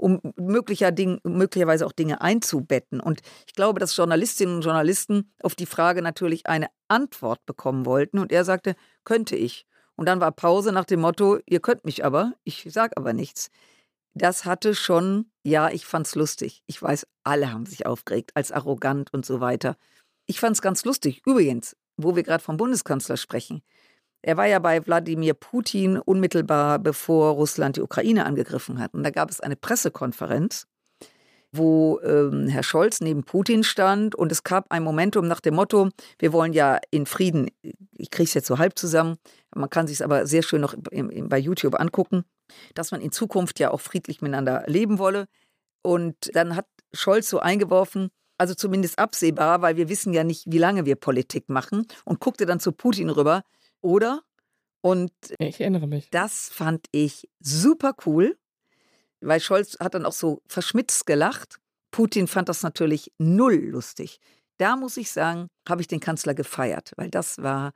[0.00, 3.00] um möglicher Ding, möglicherweise auch Dinge einzubetten.
[3.00, 8.18] Und ich glaube, dass Journalistinnen und Journalisten auf die Frage natürlich eine Antwort bekommen wollten.
[8.18, 8.74] Und er sagte,
[9.04, 9.66] könnte ich.
[9.96, 13.50] Und dann war Pause nach dem Motto, ihr könnt mich aber, ich sage aber nichts.
[14.14, 16.62] Das hatte schon, ja, ich fand's lustig.
[16.66, 19.76] Ich weiß, alle haben sich aufgeregt als arrogant und so weiter.
[20.26, 21.22] Ich fand es ganz lustig.
[21.26, 23.62] Übrigens, wo wir gerade vom Bundeskanzler sprechen.
[24.22, 28.94] Er war ja bei Wladimir Putin unmittelbar bevor Russland die Ukraine angegriffen hat.
[28.94, 30.66] Und da gab es eine Pressekonferenz,
[31.52, 35.88] wo ähm, Herr Scholz neben Putin stand und es gab ein Momentum nach dem Motto,
[36.18, 37.50] wir wollen ja in Frieden,
[37.96, 39.16] ich kriege es jetzt so halb zusammen,
[39.54, 42.24] man kann sich es aber sehr schön noch im, im, bei YouTube angucken,
[42.74, 45.26] dass man in Zukunft ja auch friedlich miteinander leben wolle.
[45.82, 50.58] Und dann hat Scholz so eingeworfen, also zumindest absehbar, weil wir wissen ja nicht, wie
[50.58, 53.42] lange wir Politik machen, und guckte dann zu Putin rüber.
[53.80, 54.22] Oder,
[54.82, 56.10] Und Ich erinnere mich.
[56.10, 58.38] das fand ich super cool,
[59.20, 61.58] weil Scholz hat dann auch so verschmitzt gelacht.
[61.90, 64.20] Putin fand das natürlich null lustig.
[64.58, 67.72] Da muss ich sagen, habe ich den Kanzler gefeiert, weil das war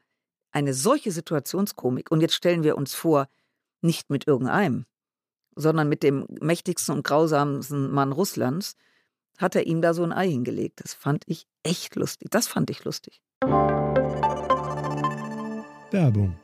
[0.52, 2.10] eine solche Situationskomik.
[2.10, 3.28] Und jetzt stellen wir uns vor,
[3.82, 4.86] nicht mit irgendeinem,
[5.56, 8.76] sondern mit dem mächtigsten und grausamsten Mann Russlands,
[9.38, 10.80] hat er ihm da so ein Ei hingelegt.
[10.82, 12.28] Das fand ich echt lustig.
[12.30, 13.20] Das fand ich lustig.
[15.94, 16.43] Tá.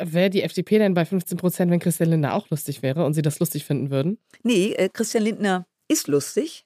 [0.00, 3.22] Wäre die FDP denn bei 15 Prozent, wenn Christian Lindner auch lustig wäre und sie
[3.22, 4.18] das lustig finden würden?
[4.42, 6.64] Nee, äh, Christian Lindner ist lustig.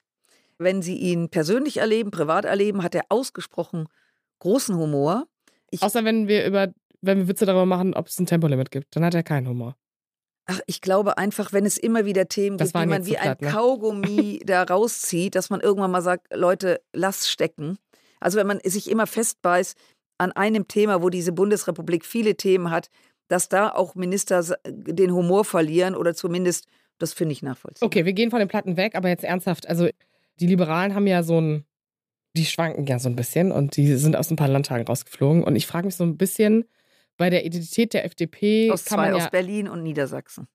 [0.59, 3.87] Wenn Sie ihn persönlich erleben, privat erleben, hat er ausgesprochen
[4.39, 5.27] großen Humor.
[5.71, 6.71] Ich, Außer wenn wir über,
[7.01, 9.75] wenn wir Witze darüber machen, ob es ein Tempolimit gibt, dann hat er keinen Humor.
[10.45, 13.19] ach, ich glaube einfach, wenn es immer wieder Themen Das gibt, die man wie zu
[13.19, 13.49] ein platt, ne?
[13.49, 17.79] Kaugummi da rauszieht, dass man irgendwann mal sagt, Leute, lass stecken.
[18.23, 19.77] Also wenn man sich immer festbeißt
[20.17, 22.89] an einem Thema, wo diese Bundesrepublik viele Themen hat,
[23.27, 26.67] dass da auch Minister den Humor verlieren oder zumindest,
[26.99, 27.87] das finde ich nachvollziehbar.
[27.87, 29.67] Okay, wir gehen von den Platten weg, aber jetzt ernsthaft.
[29.67, 29.89] Also,
[30.39, 31.65] die Liberalen haben ja so ein.
[32.35, 35.43] Die schwanken ja so ein bisschen und die sind aus ein paar Landtagen rausgeflogen.
[35.43, 36.65] Und ich frage mich so ein bisschen,
[37.15, 39.29] bei der Identität der FDP Aus kann zwei, man aus ja.
[39.29, 40.47] Berlin und Niedersachsen.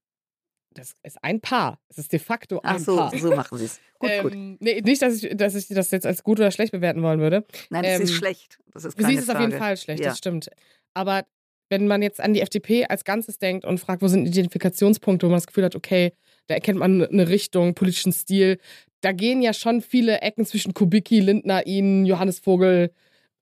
[0.79, 1.81] Das ist ein Paar.
[1.89, 3.17] Es ist de facto ein Ach so, Paar.
[3.19, 3.81] so machen sie es.
[3.99, 4.33] Gut, gut.
[4.33, 7.21] Ähm, nee, nicht, dass ich, dass ich das jetzt als gut oder schlecht bewerten wollen
[7.21, 7.45] würde.
[7.71, 8.59] Nein, das ist ähm, schlecht.
[8.73, 9.53] Das ist keine sie ist es auf jeden.
[9.53, 10.11] Fall schlecht, Ja.
[10.11, 10.49] das stimmt.
[10.95, 11.25] Aber
[11.69, 15.31] wenn man jetzt an die FDP als Ganzes denkt und fragt, wo sind Identifikationspunkte, wo
[15.31, 16.13] man das Gefühl hat, okay,
[16.47, 18.59] da erkennt man eine Richtung, politischen Stil,
[19.01, 22.91] da gehen ja schon viele Ecken zwischen Kubicki, Lindner, Ihnen, Johannes Vogel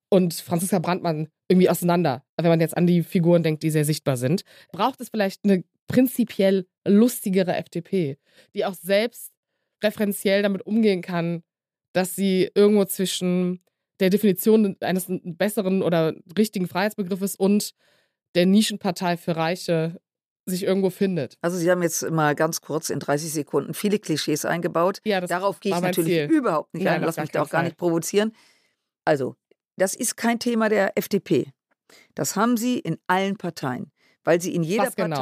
[0.08, 4.16] und Franziska Brandmann irgendwie auseinander, wenn man jetzt an die Figuren denkt, die sehr sichtbar
[4.16, 4.42] sind.
[4.72, 8.18] Braucht es vielleicht eine prinzipiell lustigere FDP,
[8.54, 9.32] die auch selbst
[9.82, 11.42] referenziell damit umgehen kann,
[11.92, 13.62] dass sie irgendwo zwischen
[14.00, 17.72] der Definition eines besseren oder richtigen Freiheitsbegriffes und
[18.34, 19.98] der Nischenpartei für Reiche
[20.44, 21.38] sich irgendwo findet.
[21.40, 25.00] Also Sie haben jetzt mal ganz kurz in 30 Sekunden viele Klischees eingebaut.
[25.04, 26.30] Ja, Darauf gehe ich natürlich Ziel.
[26.30, 27.02] überhaupt nicht Nein, ein.
[27.02, 27.64] Lass mich da auch keinen gar Fall.
[27.64, 28.32] nicht provozieren.
[29.04, 29.34] Also,
[29.76, 31.50] das ist kein Thema der FDP.
[32.14, 33.90] Das haben Sie in allen Parteien,
[34.22, 35.16] weil Sie in jeder Was genau?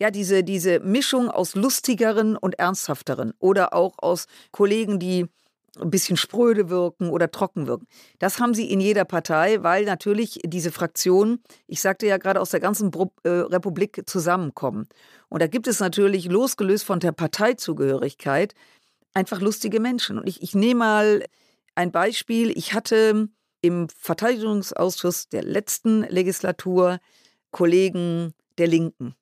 [0.00, 5.26] Ja diese, diese Mischung aus lustigeren und ernsthafteren oder auch aus Kollegen, die
[5.78, 7.86] ein bisschen spröde wirken oder trocken wirken.
[8.18, 12.50] Das haben sie in jeder Partei, weil natürlich diese Fraktionen, ich sagte ja gerade aus
[12.50, 12.90] der ganzen
[13.22, 14.88] äh, Republik zusammenkommen.
[15.28, 18.54] Und da gibt es natürlich, losgelöst von der Parteizugehörigkeit,
[19.14, 20.18] einfach lustige Menschen.
[20.18, 21.24] Und ich, ich nehme mal
[21.74, 22.50] ein Beispiel.
[22.56, 23.28] Ich hatte
[23.60, 26.98] im Verteidigungsausschuss der letzten Legislatur
[27.50, 29.14] Kollegen der Linken,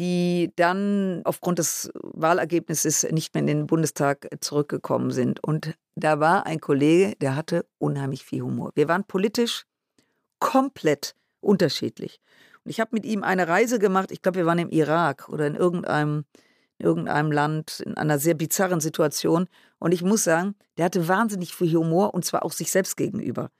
[0.00, 5.44] die dann aufgrund des Wahlergebnisses nicht mehr in den Bundestag zurückgekommen sind.
[5.44, 8.72] Und da war ein Kollege, der hatte unheimlich viel Humor.
[8.74, 9.66] Wir waren politisch
[10.38, 12.22] komplett unterschiedlich.
[12.64, 15.46] Und ich habe mit ihm eine Reise gemacht, ich glaube, wir waren im Irak oder
[15.46, 16.24] in irgendeinem,
[16.78, 19.48] irgendeinem Land, in einer sehr bizarren Situation.
[19.80, 23.50] Und ich muss sagen, der hatte wahnsinnig viel Humor und zwar auch sich selbst gegenüber.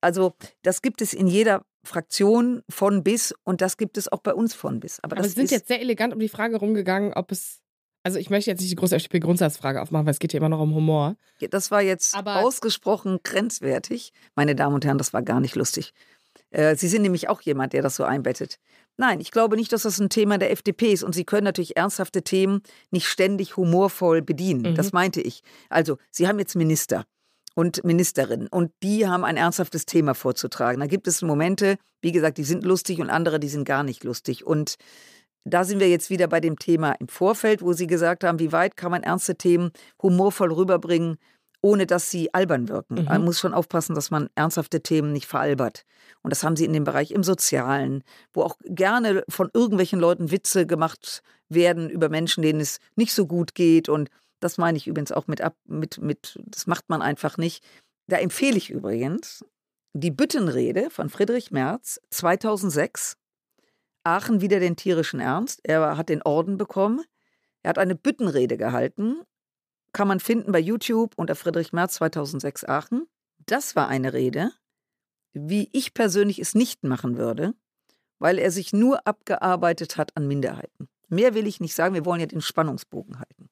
[0.00, 4.34] Also das gibt es in jeder Fraktion von bis und das gibt es auch bei
[4.34, 4.98] uns von bis.
[5.02, 7.60] Aber, Aber das Sie sind jetzt sehr elegant um die Frage rumgegangen, ob es.
[8.06, 10.60] Also ich möchte jetzt nicht die große FDP-Grundsatzfrage aufmachen, weil es geht ja immer noch
[10.60, 11.16] um Humor.
[11.50, 14.12] Das war jetzt Aber- ausgesprochen grenzwertig.
[14.34, 15.92] Meine Damen und Herren, das war gar nicht lustig.
[16.50, 18.58] Äh, Sie sind nämlich auch jemand, der das so einbettet.
[18.96, 21.02] Nein, ich glaube nicht, dass das ein Thema der FDP ist.
[21.02, 24.72] Und Sie können natürlich ernsthafte Themen nicht ständig humorvoll bedienen.
[24.72, 24.74] Mhm.
[24.76, 25.42] Das meinte ich.
[25.70, 27.04] Also, Sie haben jetzt Minister
[27.54, 30.80] und Ministerinnen und die haben ein ernsthaftes Thema vorzutragen.
[30.80, 34.04] Da gibt es Momente, wie gesagt, die sind lustig und andere, die sind gar nicht
[34.04, 34.44] lustig.
[34.44, 34.74] Und
[35.44, 38.52] da sind wir jetzt wieder bei dem Thema im Vorfeld, wo Sie gesagt haben, wie
[38.52, 39.70] weit kann man ernste Themen
[40.02, 41.18] humorvoll rüberbringen,
[41.64, 42.96] ohne dass sie albern wirken.
[42.96, 43.04] Mhm.
[43.04, 45.84] Man muss schon aufpassen, dass man ernsthafte Themen nicht veralbert.
[46.22, 50.30] Und das haben sie in dem Bereich im Sozialen, wo auch gerne von irgendwelchen Leuten
[50.30, 53.88] Witze gemacht werden über Menschen, denen es nicht so gut geht.
[53.88, 54.10] Und
[54.44, 57.64] das meine ich übrigens auch mit ab, mit, mit, das macht man einfach nicht.
[58.08, 59.42] Da empfehle ich übrigens
[59.94, 63.16] die Büttenrede von Friedrich Merz 2006.
[64.02, 65.60] Aachen wieder den tierischen Ernst.
[65.62, 67.02] Er hat den Orden bekommen.
[67.62, 69.22] Er hat eine Büttenrede gehalten.
[69.92, 73.06] Kann man finden bei YouTube unter Friedrich Merz 2006 Aachen.
[73.46, 74.50] Das war eine Rede,
[75.32, 77.54] wie ich persönlich es nicht machen würde,
[78.18, 80.88] weil er sich nur abgearbeitet hat an Minderheiten.
[81.08, 83.48] Mehr will ich nicht sagen, wir wollen ja den Spannungsbogen halten.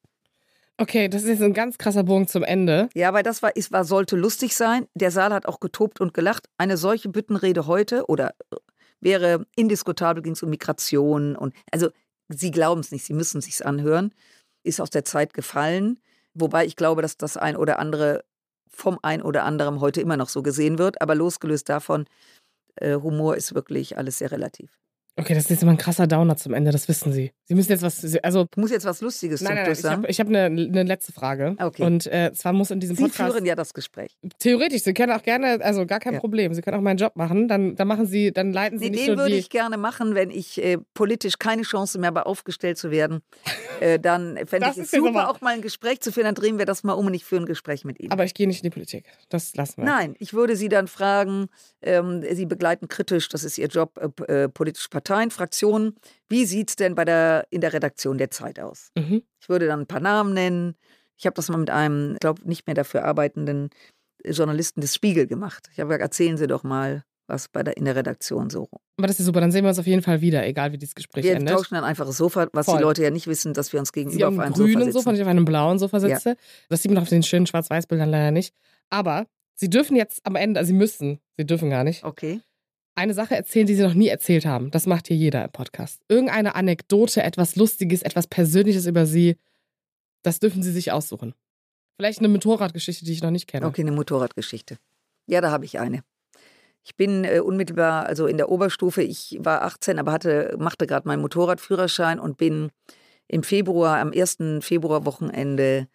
[0.83, 2.89] Okay, das ist ein ganz krasser Bogen zum Ende.
[2.93, 4.85] Ja, weil das war, ist, war, sollte lustig sein.
[4.95, 6.49] Der Saal hat auch getobt und gelacht.
[6.57, 8.57] Eine solche Büttenrede heute oder äh,
[8.99, 11.87] wäre indiskutabel, ging es um Migration und also
[12.27, 14.13] Sie glauben es nicht, Sie müssen es sich anhören.
[14.63, 16.01] Ist aus der Zeit gefallen.
[16.33, 18.25] Wobei ich glaube, dass das ein oder andere
[18.67, 21.01] vom ein oder anderen heute immer noch so gesehen wird.
[21.01, 22.07] Aber losgelöst davon,
[22.75, 24.82] äh, Humor ist wirklich alles sehr relativ.
[25.15, 27.31] Okay, das ist jetzt immer ein krasser Downer zum Ende, das wissen Sie.
[27.45, 28.47] Sie müssen jetzt was, also.
[28.49, 31.55] Ich muss jetzt was Lustiges nein, nein, nein, ich habe hab eine, eine letzte Frage.
[31.59, 31.83] Okay.
[31.83, 33.31] Und äh, zwar muss in diesem Sie Podcast.
[33.31, 34.17] führen ja das Gespräch.
[34.39, 36.19] Theoretisch, Sie können auch gerne, also gar kein Ja.
[36.19, 36.51] Problem.
[36.55, 37.47] Sie können auch meinen Job machen.
[37.47, 39.37] Dann, dann machen Sie, dann leiten Sie Nee, nicht den würde die.
[39.37, 43.21] ich gerne machen, wenn ich äh, politisch keine Chance mehr habe, aufgestellt zu werden.
[43.81, 46.25] Äh, dann fände ich es super, aber- auch mal ein Gespräch zu führen.
[46.25, 48.11] Dann drehen wir das mal um und ich führe ein Gespräch mit Ihnen.
[48.11, 49.05] aber ich gehe nicht in die Politik.
[49.29, 49.85] Das lassen wir.
[49.85, 51.49] Nein, ich würde Sie dann fragen,
[51.83, 55.95] ähm, Sie begleiten kritisch, das ist Ihr Job, äh, äh, politische Parteien, Fraktionen.
[56.29, 58.89] Wie sieht es denn bei der, in der Redaktion der Zeit aus?
[58.97, 59.23] Mhm.
[59.41, 60.75] Ich würde dann ein paar Namen nennen.
[61.17, 63.69] Ich habe das mal mit einem, ich glaube, nicht mehr dafür arbeitenden
[64.25, 65.69] Journalisten des Spiegel gemacht.
[65.73, 69.07] Ich habe gesagt, erzählen Sie doch mal, was bei der, in der Redaktion so Aber
[69.07, 69.41] das ist super.
[69.41, 71.55] Dann sehen wir uns auf jeden Fall wieder, egal wie dieses Gespräch Wir endet.
[71.55, 72.77] tauschen dann einfach das Sofa, was Soll.
[72.77, 74.91] die Leute ja nicht wissen, dass wir uns Sie gegenüber auf auf einem grünen Sofa
[74.91, 75.11] Sofa, sitzen.
[75.13, 76.15] nicht auf einem blauen Sofa Ja.
[76.15, 76.35] sitze.
[76.69, 78.53] Das sieht man auf den schönen Schwarz-Weiß-Bildern leider nicht.
[78.89, 79.25] Aber
[79.55, 82.41] Sie dürfen jetzt am Ende, also Sie müssen, Sie dürfen gar nicht, Okay.
[82.95, 84.71] Eine Sache erzählen, die Sie noch nie erzählt haben.
[84.71, 86.01] Das macht hier jeder im Podcast.
[86.07, 89.37] Irgendeine Anekdote, etwas Lustiges, etwas Persönliches über Sie,
[90.21, 91.33] das dürfen Sie sich aussuchen.
[91.97, 93.65] Vielleicht eine Motorradgeschichte, die ich noch nicht kenne.
[93.65, 94.77] Okay, eine Motorradgeschichte.
[95.27, 96.03] Ja, da habe ich eine.
[96.83, 101.07] Ich bin äh, unmittelbar, also in der Oberstufe, ich war 18, aber hatte, machte gerade
[101.07, 102.71] meinen Motorradführerschein und bin
[103.27, 105.87] im Februar, am ersten Februarwochenende,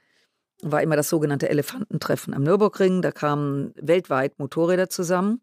[0.62, 3.02] war immer das sogenannte Elefantentreffen am Nürburgring.
[3.02, 5.40] Da kamen weltweit Motorräder zusammen.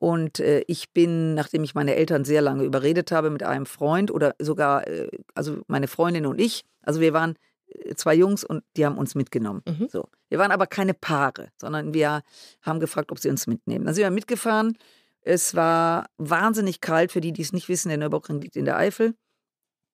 [0.00, 4.10] Und äh, ich bin, nachdem ich meine Eltern sehr lange überredet habe, mit einem Freund
[4.10, 7.36] oder sogar, äh, also meine Freundin und ich, also wir waren
[7.66, 9.60] äh, zwei Jungs und die haben uns mitgenommen.
[9.68, 9.88] Mhm.
[9.92, 10.08] So.
[10.30, 12.22] Wir waren aber keine Paare, sondern wir
[12.62, 13.84] haben gefragt, ob sie uns mitnehmen.
[13.84, 14.78] Dann sind wir mitgefahren.
[15.20, 18.78] Es war wahnsinnig kalt, für die, die es nicht wissen, der Nürburgring liegt in der
[18.78, 19.12] Eifel.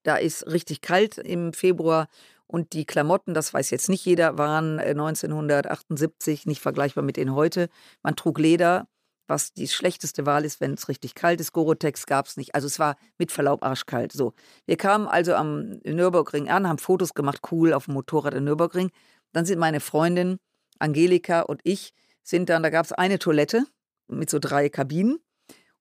[0.04, 2.06] Da ist richtig kalt im Februar
[2.46, 7.34] und die Klamotten, das weiß jetzt nicht jeder, waren äh, 1978 nicht vergleichbar mit denen
[7.34, 7.68] heute.
[8.04, 8.86] Man trug Leder,
[9.26, 11.52] was die schlechteste Wahl ist, wenn es richtig kalt ist.
[11.52, 12.54] Gorotex gab es nicht.
[12.54, 14.12] Also es war mit Verlaub arschkalt.
[14.12, 14.34] So.
[14.66, 18.90] Wir kamen also am Nürburgring an, haben Fotos gemacht, cool, auf dem Motorrad im Nürburgring.
[19.32, 20.38] Dann sind meine Freundin
[20.78, 23.64] Angelika und ich sind dann, da gab es eine Toilette
[24.08, 25.18] mit so drei Kabinen.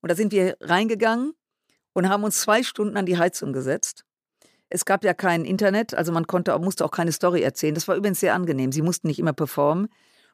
[0.02, 1.34] Und da sind wir reingegangen
[1.94, 4.06] und haben uns zwei Stunden an die Heizung gesetzt.
[4.70, 7.76] Es gab ja kein Internet, also man konnte, musste auch keine Story erzählen.
[7.76, 8.72] Das war übrigens sehr angenehm.
[8.72, 9.90] Sie mussten nicht immer performen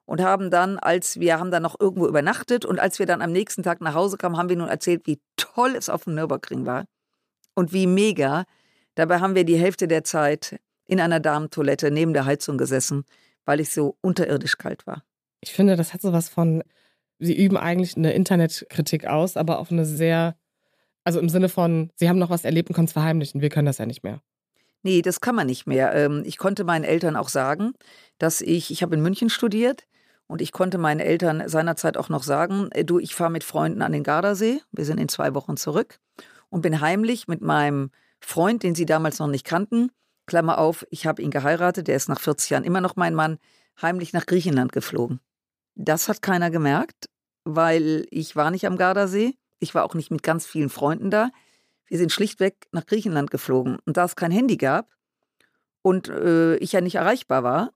[0.06, 3.32] und haben dann, als wir haben dann noch irgendwo übernachtet und als wir dann am
[3.32, 6.66] nächsten Tag nach Hause kamen, haben wir nun erzählt, wie toll es auf dem Nürburgring
[6.66, 6.86] war
[7.54, 8.46] und wie mega.
[8.96, 13.06] Dabei haben wir die Hälfte der Zeit in einer Damentoilette neben der Heizung gesessen,
[13.46, 15.04] weil es so unterirdisch kalt war.
[15.40, 16.64] Ich finde, das hat sowas von,
[17.20, 20.36] Sie üben eigentlich eine Internetkritik aus, aber auf eine sehr,
[21.04, 23.42] also im Sinne von, Sie haben noch was erlebt und können es verheimlichen.
[23.42, 24.22] Wir können das ja nicht mehr.
[24.84, 25.94] Nee, das kann man nicht mehr.
[25.94, 27.74] Ähm, Ich konnte meinen Eltern auch sagen,
[28.18, 29.86] dass ich, ich habe in München studiert
[30.32, 33.82] und ich konnte meinen Eltern seinerzeit auch noch sagen, äh, du, ich fahre mit Freunden
[33.82, 36.00] an den Gardasee, wir sind in zwei Wochen zurück
[36.50, 39.92] und bin heimlich mit meinem Freund, den sie damals noch nicht kannten,
[40.28, 43.40] Klammer auf, ich habe ihn geheiratet, der ist nach 40 Jahren immer noch mein Mann,
[43.82, 45.20] heimlich nach Griechenland geflogen.
[45.76, 47.10] Das hat keiner gemerkt,
[47.44, 51.32] weil ich war nicht am Gardasee, ich war auch nicht mit ganz vielen Freunden da.
[51.88, 53.80] Wir sind schlichtweg nach Griechenland geflogen.
[53.86, 54.88] Und da es kein Handy gab
[55.82, 57.72] und äh, ich ja nicht erreichbar war,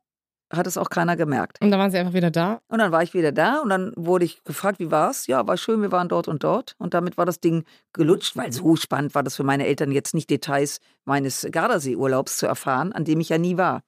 [0.55, 1.57] hat es auch keiner gemerkt.
[1.61, 2.59] Und dann waren Sie einfach wieder da.
[2.67, 5.27] Und dann war ich wieder da und dann wurde ich gefragt, wie war's?
[5.27, 6.75] Ja, war schön, wir waren dort und dort.
[6.77, 10.13] Und damit war das Ding gelutscht, weil so spannend war das für meine Eltern jetzt
[10.13, 13.81] nicht Details meines Gardasee-Urlaubs zu erfahren, an dem ich ja nie war.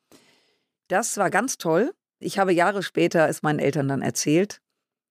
[0.87, 1.93] Das war ganz toll.
[2.19, 4.59] Ich habe Jahre später es meinen Eltern dann erzählt.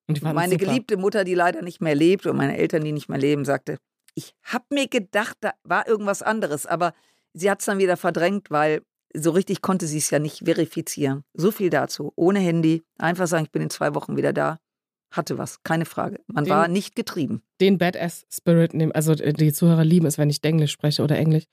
[0.09, 0.66] Und Meine super.
[0.66, 3.78] geliebte Mutter, die leider nicht mehr lebt und meine Eltern, die nicht mehr leben, sagte,
[4.14, 6.94] ich habe mir gedacht, da war irgendwas anderes, aber
[7.34, 8.82] sie hat es dann wieder verdrängt, weil
[9.18, 11.22] so richtig konnte sie es ja nicht verifizieren.
[11.34, 12.12] So viel dazu.
[12.16, 14.58] Ohne Handy, einfach sagen, ich bin in zwei Wochen wieder da.
[15.10, 16.20] Hatte was, keine Frage.
[16.26, 17.42] Man Den- war nicht getrieben.
[17.60, 18.92] den Badass-Spirit nehmen.
[18.92, 21.44] Also äh, die Zuhörer lieben es, wenn ich Englisch spreche oder Englisch.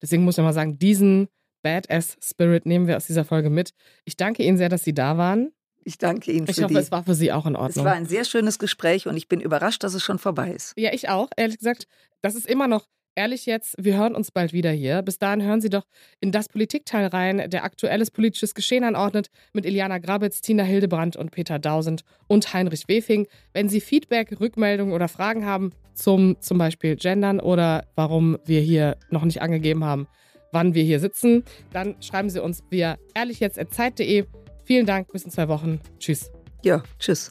[0.00, 1.28] Deswegen muss ich mal sagen, diesen
[1.62, 3.72] Badass-Spirit nehmen wir aus dieser Folge mit.
[4.04, 5.52] Ich danke Ihnen sehr, dass Sie da waren.
[5.84, 6.80] Ich danke Ihnen Ich für hoffe, die.
[6.80, 7.84] es war für Sie auch in es Ordnung.
[7.84, 10.72] war ein sehr schönes Gespräch und ich bin überrascht, dass es schon vorbei ist.
[10.76, 11.28] ja, ich auch.
[11.36, 11.86] Ehrlich gesagt,
[12.20, 15.02] das ist immer noch, Ehrlich jetzt, wir hören uns bald wieder hier.
[15.02, 15.84] Bis dahin hören Sie doch
[16.20, 21.30] in das Politikteil rein, der aktuelles politisches Geschehen anordnet, mit Iliana Grabitz, Tina Hildebrand und
[21.30, 23.26] Peter Dausend und Heinrich Wefing.
[23.52, 28.96] Wenn Sie Feedback, Rückmeldungen oder Fragen haben zum zum Beispiel Gendern oder warum wir hier
[29.10, 30.08] noch nicht angegeben haben,
[30.50, 34.24] wann wir hier sitzen, dann schreiben Sie uns via ehrlichjetzt.zeit.de.
[34.64, 35.80] Vielen Dank, bis in zwei Wochen.
[35.98, 36.32] Tschüss.
[36.62, 37.30] Ja, tschüss.